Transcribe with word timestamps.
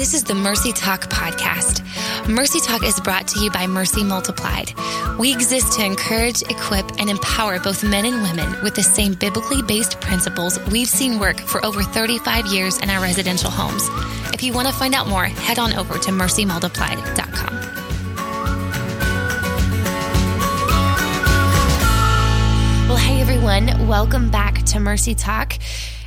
This 0.00 0.14
is 0.14 0.24
the 0.24 0.34
Mercy 0.34 0.72
Talk 0.72 1.10
podcast. 1.10 1.84
Mercy 2.26 2.58
Talk 2.58 2.82
is 2.82 2.98
brought 3.00 3.28
to 3.28 3.40
you 3.40 3.50
by 3.50 3.66
Mercy 3.66 4.02
Multiplied. 4.02 4.72
We 5.18 5.30
exist 5.30 5.74
to 5.74 5.84
encourage, 5.84 6.40
equip, 6.40 6.98
and 6.98 7.10
empower 7.10 7.60
both 7.60 7.84
men 7.84 8.06
and 8.06 8.22
women 8.22 8.62
with 8.62 8.74
the 8.74 8.82
same 8.82 9.12
biblically 9.12 9.60
based 9.60 10.00
principles 10.00 10.58
we've 10.70 10.88
seen 10.88 11.18
work 11.18 11.38
for 11.38 11.62
over 11.66 11.82
35 11.82 12.46
years 12.46 12.78
in 12.78 12.88
our 12.88 13.02
residential 13.02 13.50
homes. 13.50 13.90
If 14.32 14.42
you 14.42 14.54
want 14.54 14.68
to 14.68 14.72
find 14.72 14.94
out 14.94 15.06
more, 15.06 15.24
head 15.24 15.58
on 15.58 15.74
over 15.74 15.98
to 15.98 16.10
mercymultiplied.com. 16.10 17.54
Well, 22.88 22.96
hey 22.96 23.20
everyone, 23.20 23.86
welcome 23.86 24.30
back 24.30 24.62
to 24.62 24.80
Mercy 24.80 25.14
Talk. 25.14 25.58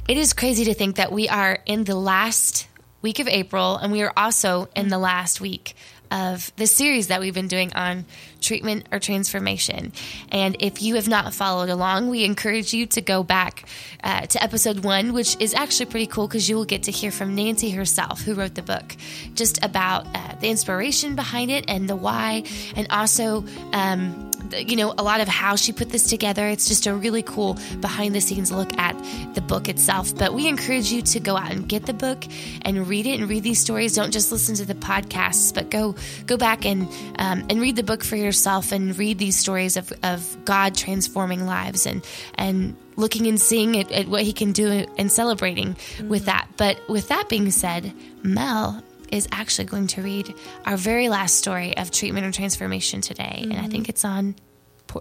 It 0.08 0.18
is 0.18 0.34
crazy 0.34 0.66
to 0.66 0.74
think 0.74 0.96
that 0.96 1.12
we 1.12 1.30
are 1.30 1.60
in 1.68 1.84
the 1.84 1.96
last 1.96 2.68
week 3.04 3.20
of 3.20 3.28
April, 3.28 3.78
and 3.78 3.92
we 3.92 4.02
are 4.02 4.14
also 4.18 4.70
in 4.76 4.88
the 4.88 4.98
last 4.98 5.40
week 5.40 5.76
of 6.10 6.52
the 6.58 6.68
series 6.68 7.08
that 7.08 7.20
we've 7.20 7.34
been 7.34 7.48
doing 7.48 7.74
on 7.74 8.06
treatment 8.40 8.88
or 8.92 9.00
transformation. 9.00 9.92
And 10.32 10.56
if 10.60 10.82
you 10.82 10.96
have 10.96 11.08
not 11.08 11.34
followed 11.34 11.70
along, 11.70 12.10
we 12.10 12.24
encourage 12.24 12.72
you 12.72 12.86
to 12.88 13.02
go 13.02 13.24
back 13.24 13.68
uh, 14.04 14.28
to 14.28 14.44
episode 14.44 14.80
one, 14.84 15.14
which 15.14 15.36
is 15.40 15.56
actually 15.56 15.88
pretty 15.88 16.08
cool 16.08 16.28
because 16.28 16.48
you 16.48 16.56
will 16.56 16.66
get 16.66 16.84
to 16.84 16.92
hear 16.92 17.12
from 17.12 17.36
Nancy 17.36 17.72
herself, 17.72 18.22
who 18.22 18.36
wrote 18.36 18.54
the 18.54 18.62
book, 18.62 18.96
just 19.34 19.64
about 19.64 20.06
uh, 20.16 20.36
the 20.40 20.50
inspiration 20.50 21.16
behind 21.16 21.50
it 21.50 21.66
and 21.68 21.90
the 21.90 21.96
why, 21.96 22.44
and 22.76 22.88
also. 22.90 23.44
Um, 23.74 24.30
you 24.52 24.76
know, 24.76 24.94
a 24.98 25.04
lot 25.04 25.22
of 25.22 25.28
how 25.28 25.56
she 25.56 25.72
put 25.72 25.90
this 25.90 26.08
together. 26.08 26.48
It's 26.48 26.68
just 26.68 26.86
a 26.88 26.94
really 26.94 27.24
cool 27.24 27.58
behind 27.80 28.16
the 28.16 28.22
scenes 28.22 28.52
look 28.52 28.78
at 28.78 28.96
the 29.34 29.42
book 29.42 29.70
itself. 29.70 30.16
But 30.18 30.34
we 30.34 30.48
encourage 30.48 30.92
you 30.92 31.02
to 31.02 31.20
go 31.20 31.38
out 31.38 31.52
and 31.52 31.68
get 31.68 31.86
the 31.86 31.94
book 31.94 32.26
and 32.62 32.88
read 32.88 33.06
it 33.06 33.20
and 33.20 33.30
read 33.30 33.44
these 33.44 33.60
stories. 33.60 33.96
Don't 33.96 34.12
just 34.12 34.32
listen 34.32 34.56
to 34.56 34.66
the 34.66 34.76
podcasts, 34.76 35.54
but 35.54 35.70
go 35.70 35.96
go 36.26 36.38
back 36.38 36.66
and 36.66 36.88
um, 37.20 37.46
and 37.50 37.62
read 37.62 37.76
the 37.76 37.84
book 37.84 38.04
for 38.04 38.16
yourself 38.16 38.72
and 38.72 38.98
read 38.98 39.18
these 39.18 39.38
stories 39.38 39.78
of, 39.78 39.92
of 40.04 40.38
God 40.46 40.76
transforming 40.76 41.46
lives 41.46 41.86
and 41.86 42.06
and 42.36 42.76
looking 42.96 43.28
and 43.28 43.40
seeing 43.40 43.78
at, 43.78 43.92
at 43.92 44.08
what 44.08 44.24
He 44.24 44.34
can 44.34 44.52
do 44.52 44.86
and 44.98 45.12
celebrating 45.12 45.74
mm-hmm. 45.74 46.10
with 46.10 46.26
that. 46.26 46.48
But 46.58 46.80
with 46.88 47.08
that 47.10 47.30
being 47.30 47.50
said, 47.52 47.94
Mel 48.22 48.84
is 49.14 49.28
actually 49.32 49.66
going 49.66 49.86
to 49.86 50.02
read 50.02 50.34
our 50.66 50.76
very 50.76 51.08
last 51.08 51.36
story 51.36 51.78
of 51.78 51.92
treatment 51.92 52.26
or 52.26 52.32
transformation 52.32 53.00
today. 53.00 53.42
Mm-hmm. 53.42 53.52
And 53.52 53.62
I 53.62 53.68
think 53.68 53.88
it's 53.88 54.04
on, 54.04 54.36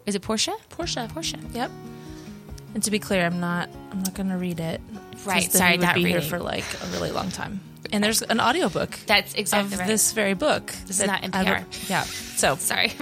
is 0.04 0.14
it 0.14 0.20
Portia? 0.20 0.54
Portia. 0.68 1.08
Portia. 1.10 1.38
Yep. 1.52 1.70
And 2.74 2.82
to 2.82 2.90
be 2.90 2.98
clear, 2.98 3.24
I'm 3.24 3.40
not. 3.40 3.70
I'm 3.90 4.00
not 4.00 4.14
going 4.14 4.28
to 4.28 4.36
read 4.36 4.60
it. 4.60 4.80
Right. 5.24 5.50
Sorry, 5.50 5.72
would 5.72 5.80
not 5.80 5.94
be 5.94 6.04
reading. 6.04 6.20
here 6.20 6.28
for 6.28 6.38
like 6.38 6.64
a 6.82 6.86
really 6.92 7.10
long 7.10 7.30
time. 7.30 7.60
And 7.90 8.02
there's 8.02 8.22
an 8.22 8.40
audiobook. 8.40 8.98
That's 9.06 9.34
exactly 9.34 9.74
of 9.74 9.80
right. 9.80 9.88
this 9.88 10.12
very 10.12 10.32
book. 10.32 10.72
This 10.86 11.00
is 11.00 11.06
not 11.06 11.22
NPR. 11.22 11.90
yeah. 11.90 12.04
So 12.04 12.56
sorry. 12.56 12.92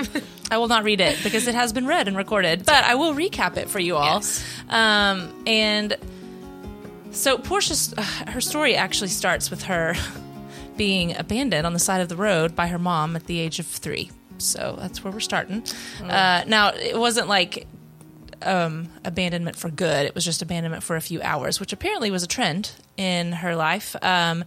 I 0.50 0.58
will 0.58 0.66
not 0.66 0.83
read 0.83 1.00
it 1.00 1.19
because 1.22 1.47
it 1.47 1.55
has 1.55 1.72
been 1.72 1.86
read 1.86 2.08
and 2.08 2.16
recorded. 2.16 2.66
But 2.66 2.83
I 2.83 2.97
will 2.97 3.14
recap 3.14 3.56
it 3.56 3.69
for 3.69 3.78
you 3.78 3.97
all. 3.97 4.16
Yes. 4.16 4.44
Um, 4.69 5.44
and 5.47 5.97
so 7.12 7.38
Portia's 7.38 7.94
uh, 7.97 8.03
her 8.03 8.41
story 8.41 8.75
actually 8.75 9.08
starts 9.08 9.50
with 9.50 9.64
her 9.64 9.94
being 10.76 11.16
abandoned 11.16 11.66
on 11.66 11.72
the 11.72 11.78
side 11.78 12.00
of 12.00 12.08
the 12.08 12.16
road 12.16 12.56
by 12.56 12.66
her 12.68 12.78
mom 12.78 13.16
at 13.16 13.26
the 13.26 13.38
age 13.38 13.58
of 13.58 13.66
three. 13.66 14.10
So 14.38 14.76
that's 14.78 15.04
where 15.04 15.12
we're 15.12 15.20
starting. 15.20 15.62
Oh. 16.02 16.06
Uh, 16.06 16.44
now, 16.46 16.68
it 16.70 16.98
wasn't 16.98 17.28
like 17.28 17.66
um, 18.42 18.88
abandonment 19.04 19.56
for 19.56 19.70
good, 19.70 20.06
it 20.06 20.14
was 20.14 20.24
just 20.24 20.42
abandonment 20.42 20.82
for 20.82 20.96
a 20.96 21.00
few 21.00 21.20
hours, 21.22 21.60
which 21.60 21.72
apparently 21.72 22.10
was 22.10 22.22
a 22.22 22.26
trend 22.26 22.72
in 22.96 23.32
her 23.32 23.54
life. 23.54 23.94
Um, 24.02 24.44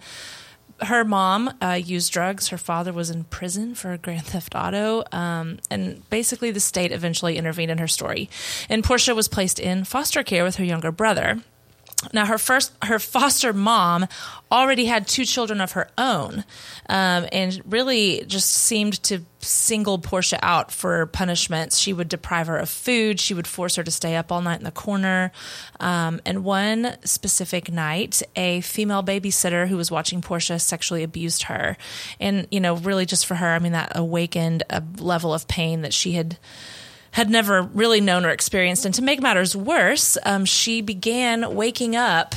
her 0.81 1.05
mom 1.05 1.53
uh, 1.61 1.79
used 1.83 2.11
drugs. 2.11 2.49
Her 2.49 2.57
father 2.57 2.91
was 2.91 3.09
in 3.09 3.23
prison 3.25 3.75
for 3.75 3.95
grand 3.97 4.25
theft 4.25 4.55
auto. 4.55 5.03
Um, 5.11 5.59
and 5.69 6.07
basically, 6.09 6.51
the 6.51 6.59
state 6.59 6.91
eventually 6.91 7.37
intervened 7.37 7.71
in 7.71 7.77
her 7.77 7.87
story. 7.87 8.29
And 8.69 8.83
Portia 8.83 9.15
was 9.15 9.27
placed 9.27 9.59
in 9.59 9.83
foster 9.83 10.23
care 10.23 10.43
with 10.43 10.55
her 10.55 10.63
younger 10.63 10.91
brother. 10.91 11.41
Now, 12.11 12.25
her 12.25 12.37
first, 12.37 12.73
her 12.83 12.99
foster 12.99 13.53
mom 13.53 14.07
already 14.51 14.85
had 14.85 15.07
two 15.07 15.25
children 15.25 15.61
of 15.61 15.73
her 15.73 15.89
own, 15.97 16.43
um, 16.89 17.27
and 17.31 17.61
really 17.65 18.23
just 18.27 18.49
seemed 18.49 19.01
to 19.03 19.21
single 19.39 19.97
Portia 19.97 20.39
out 20.41 20.71
for 20.71 21.05
punishments. 21.07 21.77
She 21.77 21.93
would 21.93 22.07
deprive 22.07 22.47
her 22.47 22.57
of 22.57 22.69
food. 22.69 23.19
She 23.19 23.33
would 23.33 23.47
force 23.47 23.75
her 23.75 23.83
to 23.83 23.91
stay 23.91 24.15
up 24.15 24.31
all 24.31 24.41
night 24.41 24.59
in 24.59 24.63
the 24.63 24.71
corner. 24.71 25.31
Um, 25.79 26.21
and 26.25 26.43
one 26.43 26.95
specific 27.03 27.71
night, 27.71 28.21
a 28.35 28.61
female 28.61 29.03
babysitter 29.03 29.67
who 29.67 29.77
was 29.77 29.91
watching 29.91 30.21
Portia 30.21 30.59
sexually 30.59 31.03
abused 31.03 31.43
her, 31.43 31.77
and 32.19 32.47
you 32.51 32.59
know, 32.59 32.75
really 32.75 33.05
just 33.05 33.25
for 33.25 33.35
her, 33.35 33.53
I 33.53 33.59
mean, 33.59 33.73
that 33.73 33.93
awakened 33.95 34.63
a 34.69 34.83
level 34.97 35.33
of 35.33 35.47
pain 35.47 35.81
that 35.81 35.93
she 35.93 36.13
had 36.13 36.37
had 37.13 37.29
never 37.29 37.61
really 37.61 38.01
known 38.01 38.25
or 38.25 38.31
experienced. 38.31 38.85
And 38.85 38.95
to 38.95 39.01
make 39.03 39.21
matters 39.21 39.55
worse, 39.55 40.17
um, 40.25 40.45
she 40.45 40.81
began 40.81 41.55
waking 41.55 41.95
up 41.95 42.33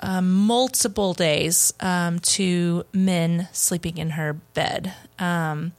um, 0.00 0.32
multiple 0.32 1.12
days 1.12 1.74
um, 1.80 2.18
to 2.20 2.84
men 2.94 3.46
sleeping 3.52 3.98
in 3.98 4.10
her 4.10 4.32
bed. 4.32 4.94
Um, 5.18 5.72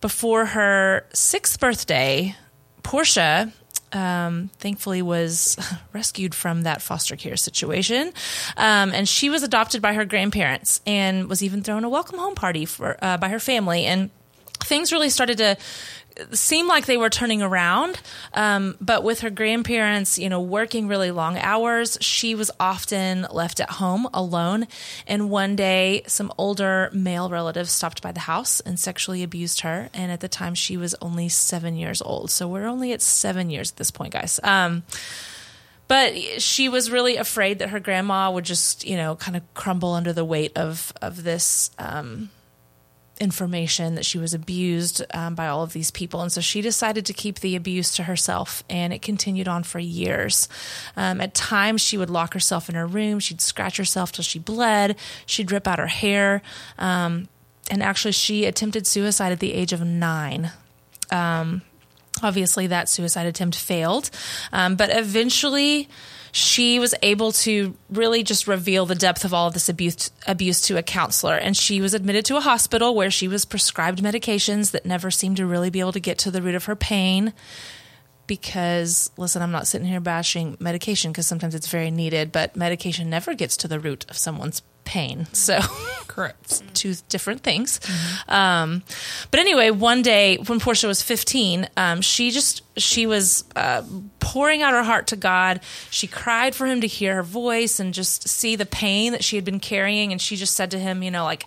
before 0.00 0.46
her 0.46 1.06
sixth 1.12 1.60
birthday, 1.60 2.34
Portia. 2.82 3.52
Um, 3.92 4.50
thankfully 4.58 5.02
was 5.02 5.56
rescued 5.92 6.34
from 6.34 6.62
that 6.62 6.82
foster 6.82 7.14
care 7.14 7.36
situation 7.36 8.12
um, 8.56 8.90
and 8.90 9.08
she 9.08 9.30
was 9.30 9.44
adopted 9.44 9.80
by 9.80 9.92
her 9.92 10.04
grandparents 10.04 10.80
and 10.84 11.28
was 11.28 11.44
even 11.44 11.62
thrown 11.62 11.84
a 11.84 11.88
welcome 11.88 12.18
home 12.18 12.34
party 12.34 12.64
for 12.64 12.96
uh, 13.00 13.18
by 13.18 13.28
her 13.28 13.38
family 13.38 13.84
and 13.84 14.10
things 14.64 14.92
really 14.92 15.10
started 15.10 15.38
to 15.38 15.56
seemed 16.32 16.68
like 16.68 16.86
they 16.86 16.96
were 16.96 17.10
turning 17.10 17.42
around. 17.42 18.00
Um, 18.32 18.76
but 18.80 19.02
with 19.02 19.20
her 19.20 19.30
grandparents, 19.30 20.18
you 20.18 20.28
know, 20.28 20.40
working 20.40 20.88
really 20.88 21.10
long 21.10 21.38
hours, 21.38 21.98
she 22.00 22.34
was 22.34 22.50
often 22.60 23.26
left 23.30 23.60
at 23.60 23.70
home 23.70 24.08
alone. 24.14 24.66
And 25.06 25.30
one 25.30 25.56
day, 25.56 26.02
some 26.06 26.32
older 26.38 26.90
male 26.92 27.28
relatives 27.28 27.72
stopped 27.72 28.02
by 28.02 28.12
the 28.12 28.20
house 28.20 28.60
and 28.60 28.78
sexually 28.78 29.22
abused 29.22 29.60
her. 29.60 29.88
And 29.92 30.12
at 30.12 30.20
the 30.20 30.28
time, 30.28 30.54
she 30.54 30.76
was 30.76 30.94
only 31.02 31.28
seven 31.28 31.76
years 31.76 32.00
old. 32.00 32.30
So 32.30 32.46
we're 32.48 32.66
only 32.66 32.92
at 32.92 33.02
seven 33.02 33.50
years 33.50 33.72
at 33.72 33.76
this 33.76 33.90
point, 33.90 34.12
guys. 34.12 34.38
Um, 34.42 34.84
but 35.86 36.40
she 36.40 36.68
was 36.68 36.90
really 36.90 37.16
afraid 37.16 37.58
that 37.58 37.70
her 37.70 37.80
grandma 37.80 38.30
would 38.30 38.44
just, 38.44 38.86
you 38.86 38.96
know, 38.96 39.16
kind 39.16 39.36
of 39.36 39.42
crumble 39.54 39.92
under 39.92 40.12
the 40.12 40.24
weight 40.24 40.56
of 40.56 40.92
of 41.02 41.22
this 41.24 41.70
um, 41.78 42.30
information 43.20 43.94
that 43.94 44.04
she 44.04 44.18
was 44.18 44.34
abused 44.34 45.04
um, 45.12 45.34
by 45.34 45.46
all 45.46 45.62
of 45.62 45.72
these 45.72 45.90
people. 45.90 46.20
And 46.20 46.32
so 46.32 46.40
she 46.40 46.60
decided 46.60 47.06
to 47.06 47.12
keep 47.12 47.40
the 47.40 47.56
abuse 47.56 47.94
to 47.96 48.04
herself, 48.04 48.64
and 48.68 48.92
it 48.92 49.02
continued 49.02 49.48
on 49.48 49.62
for 49.62 49.78
years. 49.78 50.48
Um, 50.96 51.20
at 51.20 51.34
times, 51.34 51.80
she 51.80 51.96
would 51.96 52.10
lock 52.10 52.34
herself 52.34 52.68
in 52.68 52.74
her 52.74 52.86
room, 52.86 53.20
she'd 53.20 53.40
scratch 53.40 53.76
herself 53.76 54.12
till 54.12 54.24
she 54.24 54.38
bled, 54.38 54.96
she'd 55.26 55.52
rip 55.52 55.68
out 55.68 55.78
her 55.78 55.86
hair. 55.86 56.42
Um, 56.78 57.28
and 57.70 57.82
actually, 57.82 58.12
she 58.12 58.44
attempted 58.44 58.86
suicide 58.86 59.32
at 59.32 59.40
the 59.40 59.54
age 59.54 59.72
of 59.72 59.80
nine. 59.82 60.50
Um, 61.10 61.62
obviously, 62.22 62.66
that 62.66 62.88
suicide 62.88 63.26
attempt 63.26 63.56
failed, 63.56 64.10
um, 64.52 64.74
but 64.76 64.90
eventually, 64.90 65.88
she 66.34 66.80
was 66.80 66.96
able 67.00 67.30
to 67.30 67.76
really 67.90 68.24
just 68.24 68.48
reveal 68.48 68.86
the 68.86 68.96
depth 68.96 69.24
of 69.24 69.32
all 69.32 69.46
of 69.46 69.54
this 69.54 69.68
abuse 69.68 70.10
abuse 70.26 70.60
to 70.62 70.76
a 70.76 70.82
counselor. 70.82 71.36
And 71.36 71.56
she 71.56 71.80
was 71.80 71.94
admitted 71.94 72.24
to 72.24 72.36
a 72.36 72.40
hospital 72.40 72.92
where 72.92 73.12
she 73.12 73.28
was 73.28 73.44
prescribed 73.44 74.02
medications 74.02 74.72
that 74.72 74.84
never 74.84 75.12
seemed 75.12 75.36
to 75.36 75.46
really 75.46 75.70
be 75.70 75.78
able 75.78 75.92
to 75.92 76.00
get 76.00 76.18
to 76.18 76.32
the 76.32 76.42
root 76.42 76.56
of 76.56 76.64
her 76.64 76.74
pain 76.74 77.32
because 78.26 79.10
listen 79.18 79.42
i'm 79.42 79.52
not 79.52 79.66
sitting 79.66 79.86
here 79.86 80.00
bashing 80.00 80.56
medication 80.58 81.12
because 81.12 81.26
sometimes 81.26 81.54
it's 81.54 81.68
very 81.68 81.90
needed 81.90 82.32
but 82.32 82.56
medication 82.56 83.10
never 83.10 83.34
gets 83.34 83.54
to 83.54 83.68
the 83.68 83.78
root 83.78 84.06
of 84.08 84.16
someone's 84.16 84.62
pain 84.84 85.26
so 85.32 85.58
Correct. 86.06 86.62
two 86.74 86.94
different 87.08 87.42
things. 87.42 87.80
Um, 88.28 88.82
but 89.30 89.40
anyway, 89.40 89.70
one 89.70 90.02
day 90.02 90.36
when 90.36 90.60
Portia 90.60 90.86
was 90.86 91.02
15, 91.02 91.68
um, 91.76 92.00
she 92.00 92.30
just 92.30 92.62
she 92.76 93.06
was 93.06 93.44
uh, 93.56 93.82
pouring 94.20 94.62
out 94.62 94.74
her 94.74 94.82
heart 94.82 95.08
to 95.08 95.16
God. 95.16 95.60
She 95.90 96.06
cried 96.06 96.54
for 96.54 96.66
him 96.66 96.80
to 96.82 96.86
hear 96.86 97.16
her 97.16 97.22
voice 97.22 97.80
and 97.80 97.92
just 97.92 98.28
see 98.28 98.54
the 98.56 98.66
pain 98.66 99.12
that 99.12 99.24
she 99.24 99.36
had 99.36 99.44
been 99.44 99.60
carrying. 99.60 100.12
And 100.12 100.20
she 100.20 100.36
just 100.36 100.54
said 100.54 100.70
to 100.72 100.78
him, 100.78 101.02
you 101.02 101.10
know, 101.10 101.24
like. 101.24 101.46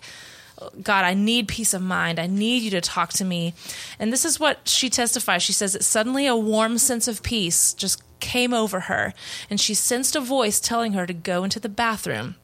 God, 0.82 1.04
I 1.04 1.14
need 1.14 1.46
peace 1.46 1.72
of 1.72 1.82
mind. 1.82 2.18
I 2.18 2.26
need 2.26 2.64
you 2.64 2.70
to 2.70 2.80
talk 2.80 3.12
to 3.12 3.24
me. 3.24 3.54
And 4.00 4.12
this 4.12 4.24
is 4.24 4.40
what 4.40 4.66
she 4.66 4.90
testifies. 4.90 5.40
She 5.40 5.52
says 5.52 5.74
that 5.74 5.84
suddenly 5.84 6.26
a 6.26 6.34
warm 6.34 6.78
sense 6.78 7.06
of 7.06 7.22
peace 7.22 7.72
just 7.74 8.02
came 8.18 8.52
over 8.52 8.80
her, 8.80 9.14
and 9.48 9.60
she 9.60 9.72
sensed 9.72 10.16
a 10.16 10.20
voice 10.20 10.58
telling 10.58 10.94
her 10.94 11.06
to 11.06 11.12
go 11.12 11.44
into 11.44 11.60
the 11.60 11.68
bathroom. 11.68 12.34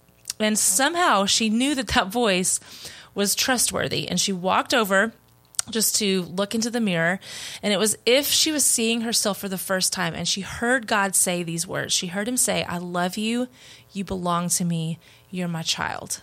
And 0.41 0.59
somehow 0.59 1.27
she 1.27 1.49
knew 1.49 1.75
that 1.75 1.89
that 1.89 2.09
voice 2.09 2.61
was 3.15 3.35
trustworthy. 3.35 4.09
And 4.09 4.21
she 4.21 4.33
walked 4.33 4.75
over 4.75 5.13
just 5.71 5.97
to 5.97 6.23
look 6.23 6.55
into 6.55 6.71
the 6.71 6.81
mirror. 6.81 7.21
And 7.63 7.73
it 7.73 7.79
was 7.79 7.97
if 8.05 8.27
she 8.27 8.53
was 8.53 8.65
seeing 8.65 9.03
herself 9.03 9.39
for 9.39 9.49
the 9.49 9.59
first 9.59 9.93
time 9.93 10.15
and 10.15 10.29
she 10.29 10.43
heard 10.43 10.87
God 10.87 11.15
say 11.15 11.43
these 11.43 11.67
words. 11.67 11.93
She 11.93 12.09
heard 12.09 12.29
him 12.29 12.37
say, 12.37 12.65
I 12.65 12.79
love 12.79 13.17
you. 13.17 13.49
You 13.93 14.05
belong 14.05 14.49
to 14.51 14.65
me. 14.65 14.99
You're 15.31 15.49
my 15.49 15.63
child. 15.63 16.23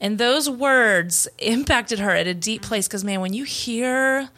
And 0.00 0.16
those 0.16 0.48
words 0.48 1.28
impacted 1.38 1.98
her 1.98 2.10
at 2.10 2.26
a 2.26 2.34
deep 2.34 2.62
place 2.62 2.88
because, 2.88 3.04
man, 3.04 3.20
when 3.20 3.34
you 3.34 3.44
hear 3.44 4.30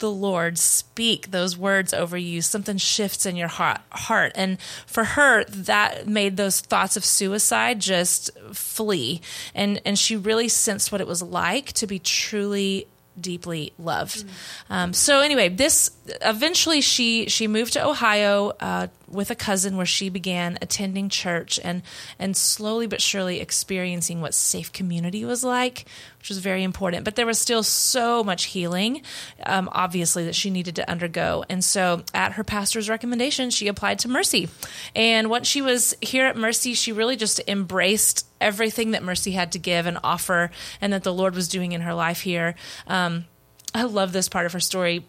the 0.00 0.10
Lord 0.10 0.58
speak 0.58 1.30
those 1.30 1.56
words 1.56 1.94
over 1.94 2.18
you, 2.18 2.42
something 2.42 2.76
shifts 2.76 3.26
in 3.26 3.36
your 3.36 3.48
heart. 3.48 3.80
heart. 3.90 4.32
And 4.34 4.60
for 4.86 5.04
her, 5.04 5.44
that 5.44 6.06
made 6.08 6.36
those 6.36 6.60
thoughts 6.60 6.96
of 6.96 7.04
suicide 7.04 7.80
just 7.80 8.30
flee. 8.52 9.20
And, 9.54 9.80
and 9.84 9.98
she 9.98 10.16
really 10.16 10.48
sensed 10.48 10.90
what 10.92 11.00
it 11.00 11.06
was 11.06 11.22
like 11.22 11.72
to 11.74 11.86
be 11.86 11.98
truly 11.98 12.86
deeply 13.20 13.72
loved. 13.78 14.18
Mm-hmm. 14.18 14.72
Um, 14.72 14.92
so 14.92 15.20
anyway, 15.20 15.48
this 15.48 15.90
eventually 16.22 16.80
she 16.80 17.28
she 17.28 17.46
moved 17.46 17.74
to 17.74 17.86
Ohio 17.86 18.52
uh, 18.60 18.86
with 19.10 19.30
a 19.30 19.34
cousin 19.34 19.76
where 19.76 19.86
she 19.86 20.08
began 20.08 20.58
attending 20.62 21.08
church 21.08 21.58
and 21.62 21.82
and 22.18 22.36
slowly 22.36 22.86
but 22.86 23.00
surely 23.00 23.40
experiencing 23.40 24.20
what 24.20 24.34
safe 24.34 24.72
community 24.72 25.24
was 25.24 25.44
like, 25.44 25.84
which 26.18 26.28
was 26.28 26.38
very 26.38 26.62
important. 26.62 27.04
But 27.04 27.16
there 27.16 27.26
was 27.26 27.38
still 27.38 27.62
so 27.62 28.22
much 28.22 28.44
healing, 28.44 29.02
um, 29.44 29.68
obviously 29.72 30.24
that 30.24 30.34
she 30.34 30.50
needed 30.50 30.76
to 30.76 30.90
undergo. 30.90 31.44
And 31.48 31.64
so, 31.64 32.02
at 32.14 32.32
her 32.32 32.44
pastor's 32.44 32.88
recommendation, 32.88 33.50
she 33.50 33.68
applied 33.68 33.98
to 34.00 34.08
Mercy. 34.08 34.48
And 34.94 35.28
once 35.28 35.48
she 35.48 35.62
was 35.62 35.94
here 36.00 36.26
at 36.26 36.36
Mercy, 36.36 36.74
she 36.74 36.92
really 36.92 37.16
just 37.16 37.40
embraced 37.48 38.26
everything 38.40 38.92
that 38.92 39.02
Mercy 39.02 39.32
had 39.32 39.52
to 39.52 39.58
give 39.58 39.86
and 39.86 39.98
offer, 40.02 40.50
and 40.80 40.92
that 40.92 41.02
the 41.02 41.12
Lord 41.12 41.34
was 41.34 41.48
doing 41.48 41.72
in 41.72 41.82
her 41.82 41.94
life 41.94 42.20
here. 42.20 42.54
Um, 42.86 43.26
I 43.74 43.84
love 43.84 44.12
this 44.12 44.28
part 44.28 44.46
of 44.46 44.52
her 44.52 44.60
story 44.60 45.04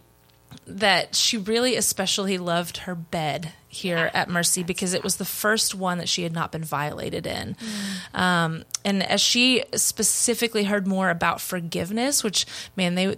that 0.66 1.16
she 1.16 1.38
really 1.38 1.76
especially 1.76 2.38
loved 2.38 2.78
her 2.78 2.96
bed 2.96 3.54
here 3.68 4.12
at 4.14 4.30
Mercy 4.30 4.64
because 4.64 4.94
it 4.94 5.04
was 5.04 5.16
the 5.16 5.26
first 5.26 5.74
one 5.74 5.98
that 6.00 6.10
she 6.10 6.24
had 6.24 6.34
not 6.34 6.52
been 6.52 6.64
violated 6.64 7.26
in. 7.26 7.56
Mm. 7.56 8.20
Um, 8.20 8.64
and 8.84 9.02
as 9.02 9.22
she 9.22 9.64
specifically 9.76 10.66
heard 10.66 10.86
more 10.86 11.10
about 11.10 11.40
forgiveness, 11.40 12.24
which, 12.24 12.46
man, 12.76 12.96
they 12.96 13.16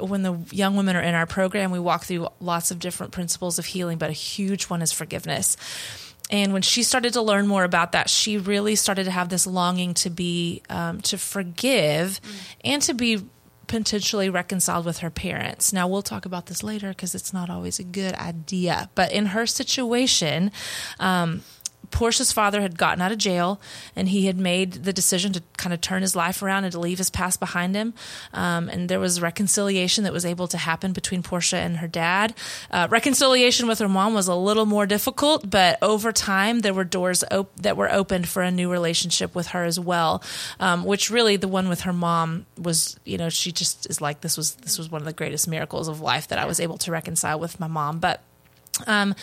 when 0.00 0.22
the 0.22 0.36
young 0.50 0.76
women 0.76 0.96
are 0.96 1.02
in 1.02 1.14
our 1.14 1.26
program, 1.26 1.70
we 1.70 1.78
walk 1.78 2.04
through 2.04 2.28
lots 2.40 2.70
of 2.70 2.78
different 2.78 3.12
principles 3.12 3.58
of 3.58 3.66
healing, 3.66 3.98
but 3.98 4.10
a 4.10 4.14
huge 4.14 4.64
one 4.64 4.82
is 4.82 4.92
forgiveness. 4.92 5.56
And 6.28 6.52
when 6.52 6.62
she 6.62 6.82
started 6.82 7.12
to 7.12 7.22
learn 7.22 7.46
more 7.46 7.62
about 7.62 7.92
that, 7.92 8.10
she 8.10 8.36
really 8.36 8.74
started 8.74 9.04
to 9.04 9.12
have 9.12 9.28
this 9.28 9.46
longing 9.46 9.94
to 9.94 10.10
be, 10.10 10.62
um, 10.68 11.00
to 11.02 11.18
forgive 11.18 12.20
mm. 12.20 12.54
and 12.64 12.82
to 12.82 12.94
be 12.94 13.22
potentially 13.66 14.28
reconciled 14.28 14.84
with 14.84 14.98
her 14.98 15.10
parents. 15.10 15.72
Now, 15.72 15.88
we'll 15.88 16.02
talk 16.02 16.24
about 16.26 16.46
this 16.46 16.62
later 16.62 16.90
because 16.90 17.14
it's 17.14 17.32
not 17.32 17.50
always 17.50 17.78
a 17.78 17.84
good 17.84 18.14
idea. 18.14 18.90
But 18.94 19.12
in 19.12 19.26
her 19.26 19.46
situation, 19.46 20.50
um, 20.98 21.42
Portia's 21.90 22.32
father 22.32 22.60
had 22.60 22.78
gotten 22.78 23.00
out 23.00 23.12
of 23.12 23.18
jail 23.18 23.60
and 23.94 24.08
he 24.08 24.26
had 24.26 24.36
made 24.38 24.72
the 24.72 24.92
decision 24.92 25.32
to 25.32 25.42
kind 25.56 25.72
of 25.72 25.80
turn 25.80 26.02
his 26.02 26.16
life 26.16 26.42
around 26.42 26.64
and 26.64 26.72
to 26.72 26.80
leave 26.80 26.98
his 26.98 27.10
past 27.10 27.40
behind 27.40 27.74
him. 27.74 27.94
Um, 28.32 28.68
and 28.68 28.88
there 28.88 29.00
was 29.00 29.20
reconciliation 29.20 30.04
that 30.04 30.12
was 30.12 30.24
able 30.24 30.48
to 30.48 30.58
happen 30.58 30.92
between 30.92 31.22
Portia 31.22 31.58
and 31.58 31.78
her 31.78 31.88
dad. 31.88 32.34
Uh, 32.70 32.88
reconciliation 32.90 33.66
with 33.66 33.78
her 33.78 33.88
mom 33.88 34.14
was 34.14 34.28
a 34.28 34.34
little 34.34 34.66
more 34.66 34.86
difficult, 34.86 35.48
but 35.48 35.78
over 35.82 36.12
time 36.12 36.60
there 36.60 36.74
were 36.74 36.84
doors 36.84 37.24
op- 37.30 37.54
that 37.56 37.76
were 37.76 37.90
opened 37.92 38.28
for 38.28 38.42
a 38.42 38.50
new 38.50 38.70
relationship 38.70 39.34
with 39.34 39.48
her 39.48 39.64
as 39.64 39.78
well. 39.78 40.22
Um, 40.60 40.84
which 40.84 41.10
really 41.10 41.36
the 41.36 41.48
one 41.48 41.68
with 41.68 41.82
her 41.82 41.92
mom 41.92 42.46
was, 42.58 42.98
you 43.04 43.18
know, 43.18 43.28
she 43.28 43.52
just 43.52 43.88
is 43.88 44.00
like 44.00 44.20
this 44.20 44.36
was 44.36 44.54
this 44.56 44.78
was 44.78 44.90
one 44.90 45.00
of 45.00 45.06
the 45.06 45.12
greatest 45.12 45.48
miracles 45.48 45.88
of 45.88 46.00
life 46.00 46.28
that 46.28 46.38
I 46.38 46.46
was 46.46 46.60
able 46.60 46.78
to 46.78 46.90
reconcile 46.90 47.38
with 47.38 47.60
my 47.60 47.66
mom. 47.66 47.98
But 47.98 48.22
um, 48.86 49.14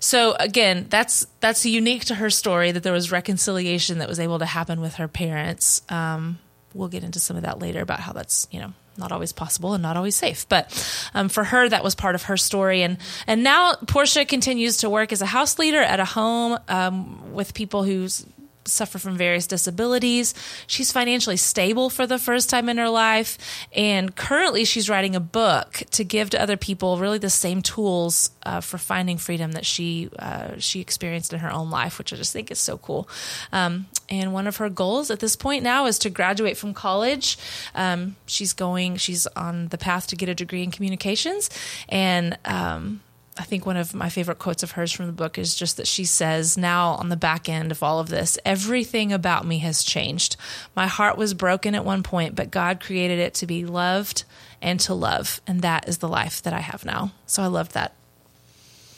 so 0.00 0.34
again, 0.38 0.86
that's 0.88 1.26
that's 1.40 1.64
unique 1.64 2.04
to 2.06 2.14
her 2.16 2.30
story 2.30 2.72
that 2.72 2.82
there 2.82 2.92
was 2.92 3.10
reconciliation 3.10 3.98
that 3.98 4.08
was 4.08 4.20
able 4.20 4.38
to 4.38 4.46
happen 4.46 4.80
with 4.80 4.94
her 4.94 5.08
parents. 5.08 5.82
Um, 5.88 6.38
we'll 6.74 6.88
get 6.88 7.04
into 7.04 7.18
some 7.18 7.36
of 7.36 7.42
that 7.42 7.58
later 7.58 7.80
about 7.80 8.00
how 8.00 8.12
that's 8.12 8.46
you 8.50 8.60
know 8.60 8.72
not 8.96 9.12
always 9.12 9.32
possible 9.32 9.74
and 9.74 9.82
not 9.82 9.96
always 9.96 10.16
safe. 10.16 10.48
But 10.48 10.72
um, 11.14 11.28
for 11.28 11.44
her, 11.44 11.68
that 11.68 11.84
was 11.84 11.94
part 11.94 12.14
of 12.14 12.24
her 12.24 12.36
story. 12.36 12.82
And 12.82 12.98
and 13.26 13.42
now 13.42 13.74
Portia 13.86 14.24
continues 14.24 14.78
to 14.78 14.90
work 14.90 15.12
as 15.12 15.22
a 15.22 15.26
house 15.26 15.58
leader 15.58 15.80
at 15.80 16.00
a 16.00 16.04
home 16.04 16.58
um, 16.68 17.32
with 17.32 17.54
people 17.54 17.82
who's 17.84 18.26
suffer 18.68 18.98
from 18.98 19.16
various 19.16 19.46
disabilities. 19.46 20.34
She's 20.66 20.92
financially 20.92 21.36
stable 21.36 21.90
for 21.90 22.06
the 22.06 22.18
first 22.18 22.50
time 22.50 22.68
in 22.68 22.78
her 22.78 22.88
life. 22.88 23.38
And 23.72 24.14
currently, 24.14 24.64
she's 24.64 24.88
writing 24.88 25.16
a 25.16 25.20
book 25.20 25.82
to 25.92 26.04
give 26.04 26.30
to 26.30 26.40
other 26.40 26.56
people 26.56 26.98
really 26.98 27.18
the 27.18 27.30
same 27.30 27.62
tools 27.62 28.30
uh, 28.44 28.60
for 28.60 28.78
finding 28.78 29.18
freedom 29.18 29.52
that 29.52 29.66
she, 29.66 30.10
uh, 30.18 30.58
she 30.58 30.80
experienced 30.80 31.32
in 31.32 31.40
her 31.40 31.52
own 31.52 31.70
life, 31.70 31.98
which 31.98 32.12
I 32.12 32.16
just 32.16 32.32
think 32.32 32.50
is 32.50 32.58
so 32.58 32.78
cool. 32.78 33.08
Um, 33.52 33.86
and 34.08 34.32
one 34.32 34.46
of 34.46 34.56
her 34.56 34.70
goals 34.70 35.10
at 35.10 35.20
this 35.20 35.36
point 35.36 35.62
now 35.62 35.86
is 35.86 35.98
to 36.00 36.10
graduate 36.10 36.56
from 36.56 36.74
college. 36.74 37.38
Um, 37.74 38.16
she's 38.26 38.52
going, 38.52 38.96
she's 38.96 39.26
on 39.28 39.68
the 39.68 39.78
path 39.78 40.06
to 40.08 40.16
get 40.16 40.28
a 40.28 40.34
degree 40.34 40.62
in 40.62 40.70
communications. 40.70 41.50
And, 41.88 42.38
um, 42.44 43.00
I 43.38 43.42
think 43.44 43.64
one 43.64 43.76
of 43.76 43.94
my 43.94 44.08
favorite 44.08 44.40
quotes 44.40 44.64
of 44.64 44.72
hers 44.72 44.90
from 44.90 45.06
the 45.06 45.12
book 45.12 45.38
is 45.38 45.54
just 45.54 45.76
that 45.76 45.86
she 45.86 46.04
says, 46.04 46.58
Now, 46.58 46.90
on 46.94 47.08
the 47.08 47.16
back 47.16 47.48
end 47.48 47.70
of 47.70 47.82
all 47.82 48.00
of 48.00 48.08
this, 48.08 48.36
everything 48.44 49.12
about 49.12 49.46
me 49.46 49.58
has 49.58 49.84
changed. 49.84 50.36
My 50.74 50.88
heart 50.88 51.16
was 51.16 51.34
broken 51.34 51.76
at 51.76 51.84
one 51.84 52.02
point, 52.02 52.34
but 52.34 52.50
God 52.50 52.80
created 52.80 53.20
it 53.20 53.34
to 53.34 53.46
be 53.46 53.64
loved 53.64 54.24
and 54.60 54.80
to 54.80 54.94
love. 54.94 55.40
And 55.46 55.62
that 55.62 55.88
is 55.88 55.98
the 55.98 56.08
life 56.08 56.42
that 56.42 56.52
I 56.52 56.60
have 56.60 56.84
now. 56.84 57.12
So 57.26 57.42
I 57.42 57.46
love 57.46 57.72
that 57.74 57.94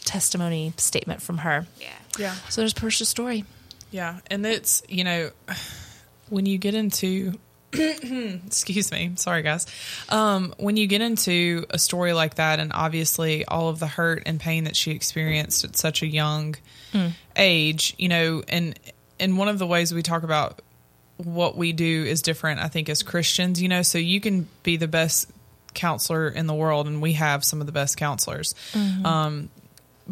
testimony 0.04 0.72
statement 0.78 1.20
from 1.20 1.38
her. 1.38 1.66
Yeah. 1.78 1.88
Yeah. 2.19 2.34
So 2.48 2.62
there's 2.62 2.75
Portia's 2.75 3.08
story. 3.08 3.44
Yeah. 3.90 4.20
And 4.28 4.44
it's, 4.46 4.82
you 4.88 5.04
know, 5.04 5.31
when 6.31 6.46
you 6.46 6.56
get 6.56 6.75
into 6.75 7.38
excuse 7.72 8.90
me 8.90 9.12
sorry 9.14 9.43
guys 9.43 9.67
um, 10.08 10.52
when 10.58 10.76
you 10.76 10.87
get 10.87 11.00
into 11.00 11.64
a 11.70 11.78
story 11.78 12.12
like 12.12 12.34
that 12.34 12.58
and 12.58 12.72
obviously 12.75 13.44
all 13.44 13.69
of 13.69 13.78
the 13.78 13.87
hurt 13.87 14.25
and 14.26 14.40
pain 14.40 14.64
that 14.64 14.75
she 14.75 14.90
experienced 14.90 15.64
at 15.64 15.76
such 15.76 16.02
a 16.02 16.06
young 16.06 16.56
mm. 16.93 17.12
age 17.37 17.94
you 17.96 18.08
know 18.08 18.43
and 18.49 18.78
and 19.20 19.38
one 19.38 19.49
of 19.49 19.58
the 19.58 19.67
ways 19.67 19.94
we 19.94 20.02
talk 20.02 20.25
about 20.25 20.61
what 21.19 21.56
we 21.56 21.72
do 21.72 22.05
is 22.05 22.22
different 22.22 22.61
i 22.61 22.67
think 22.67 22.88
as 22.88 23.02
christians 23.05 23.62
you 23.62 23.69
know 23.69 23.82
so 23.82 23.99
you 23.99 24.20
can 24.20 24.49
be 24.62 24.76
the 24.76 24.88
best 24.88 25.31
counselor 25.73 26.28
in 26.28 26.46
the 26.46 26.55
world 26.55 26.88
and 26.88 27.00
we 27.00 27.12
have 27.12 27.44
some 27.44 27.61
of 27.61 27.66
the 27.66 27.73
best 27.73 27.96
counselors 27.96 28.55
mm-hmm. 28.73 29.06
um, 29.06 29.49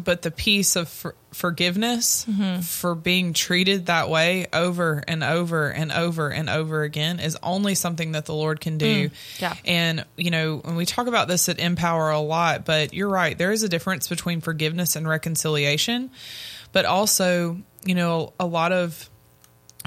but 0.03 0.21
the 0.21 0.31
piece 0.31 0.75
of 0.75 0.87
for- 0.87 1.15
forgiveness 1.31 2.25
mm-hmm. 2.25 2.61
for 2.61 2.95
being 2.95 3.33
treated 3.33 3.87
that 3.87 4.09
way 4.09 4.47
over 4.53 5.03
and 5.07 5.23
over 5.23 5.69
and 5.69 5.91
over 5.91 6.29
and 6.29 6.49
over 6.49 6.83
again 6.83 7.19
is 7.19 7.37
only 7.43 7.75
something 7.75 8.13
that 8.13 8.25
the 8.25 8.33
Lord 8.33 8.59
can 8.61 8.77
do. 8.77 9.09
Mm, 9.09 9.39
yeah. 9.39 9.55
And, 9.65 10.05
you 10.17 10.31
know, 10.31 10.57
when 10.57 10.75
we 10.75 10.85
talk 10.85 11.07
about 11.07 11.27
this 11.27 11.49
at 11.49 11.59
Empower 11.59 12.11
a 12.11 12.19
lot, 12.19 12.65
but 12.65 12.93
you're 12.93 13.09
right, 13.09 13.37
there 13.37 13.51
is 13.51 13.63
a 13.63 13.69
difference 13.69 14.07
between 14.07 14.41
forgiveness 14.41 14.95
and 14.95 15.07
reconciliation. 15.07 16.11
But 16.71 16.85
also, 16.85 17.57
you 17.83 17.95
know, 17.95 18.33
a 18.39 18.45
lot 18.45 18.71
of 18.71 19.09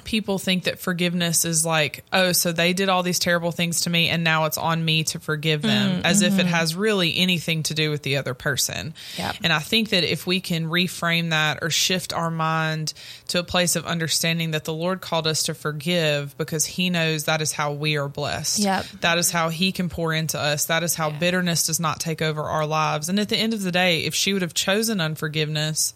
people 0.04 0.38
think 0.38 0.64
that 0.64 0.78
forgiveness 0.78 1.44
is 1.44 1.64
like, 1.64 2.04
oh, 2.12 2.32
so 2.32 2.52
they 2.52 2.72
did 2.72 2.88
all 2.88 3.02
these 3.02 3.18
terrible 3.18 3.52
things 3.52 3.82
to 3.82 3.90
me 3.90 4.08
and 4.08 4.24
now 4.24 4.46
it's 4.46 4.58
on 4.58 4.84
me 4.84 5.04
to 5.04 5.20
forgive 5.20 5.62
them, 5.62 6.00
mm, 6.00 6.04
as 6.04 6.22
mm-hmm. 6.22 6.32
if 6.32 6.40
it 6.40 6.42
mm-hmm. 6.42 6.54
has 6.54 6.74
really 6.74 7.16
anything 7.16 7.62
to 7.64 7.74
do 7.74 7.90
with 7.90 8.02
the 8.02 8.16
other 8.16 8.34
person. 8.34 8.94
Yep. 9.16 9.36
And 9.44 9.52
I 9.52 9.60
think 9.60 9.90
that 9.90 10.04
if 10.04 10.26
we 10.26 10.40
can 10.40 10.66
reframe 10.66 11.30
that 11.30 11.58
or 11.62 11.70
shift 11.70 12.12
our 12.12 12.30
mind 12.30 12.94
to 13.28 13.38
a 13.38 13.44
place 13.44 13.76
of 13.76 13.86
understanding 13.86 14.52
that 14.52 14.64
the 14.64 14.74
Lord 14.74 15.00
called 15.00 15.26
us 15.26 15.44
to 15.44 15.54
forgive 15.54 16.36
because 16.36 16.64
he 16.64 16.90
knows 16.90 17.24
that 17.24 17.42
is 17.42 17.52
how 17.52 17.72
we 17.72 17.96
are 17.96 18.08
blessed. 18.08 18.60
Yep. 18.60 18.86
That 19.00 19.18
is 19.18 19.30
how 19.30 19.50
he 19.50 19.72
can 19.72 19.88
pour 19.88 20.12
into 20.12 20.38
us. 20.38 20.66
That 20.66 20.82
is 20.82 20.94
how 20.94 21.10
yeah. 21.10 21.18
bitterness 21.18 21.66
does 21.66 21.80
not 21.80 22.00
take 22.00 22.22
over 22.22 22.42
our 22.42 22.66
lives. 22.66 23.08
And 23.08 23.20
at 23.20 23.28
the 23.28 23.36
end 23.36 23.54
of 23.54 23.62
the 23.62 23.72
day, 23.72 24.00
if 24.04 24.14
she 24.14 24.32
would 24.32 24.42
have 24.42 24.54
chosen 24.54 25.00
unforgiveness, 25.00 25.94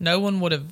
no 0.00 0.20
one 0.20 0.40
would 0.40 0.52
have 0.52 0.66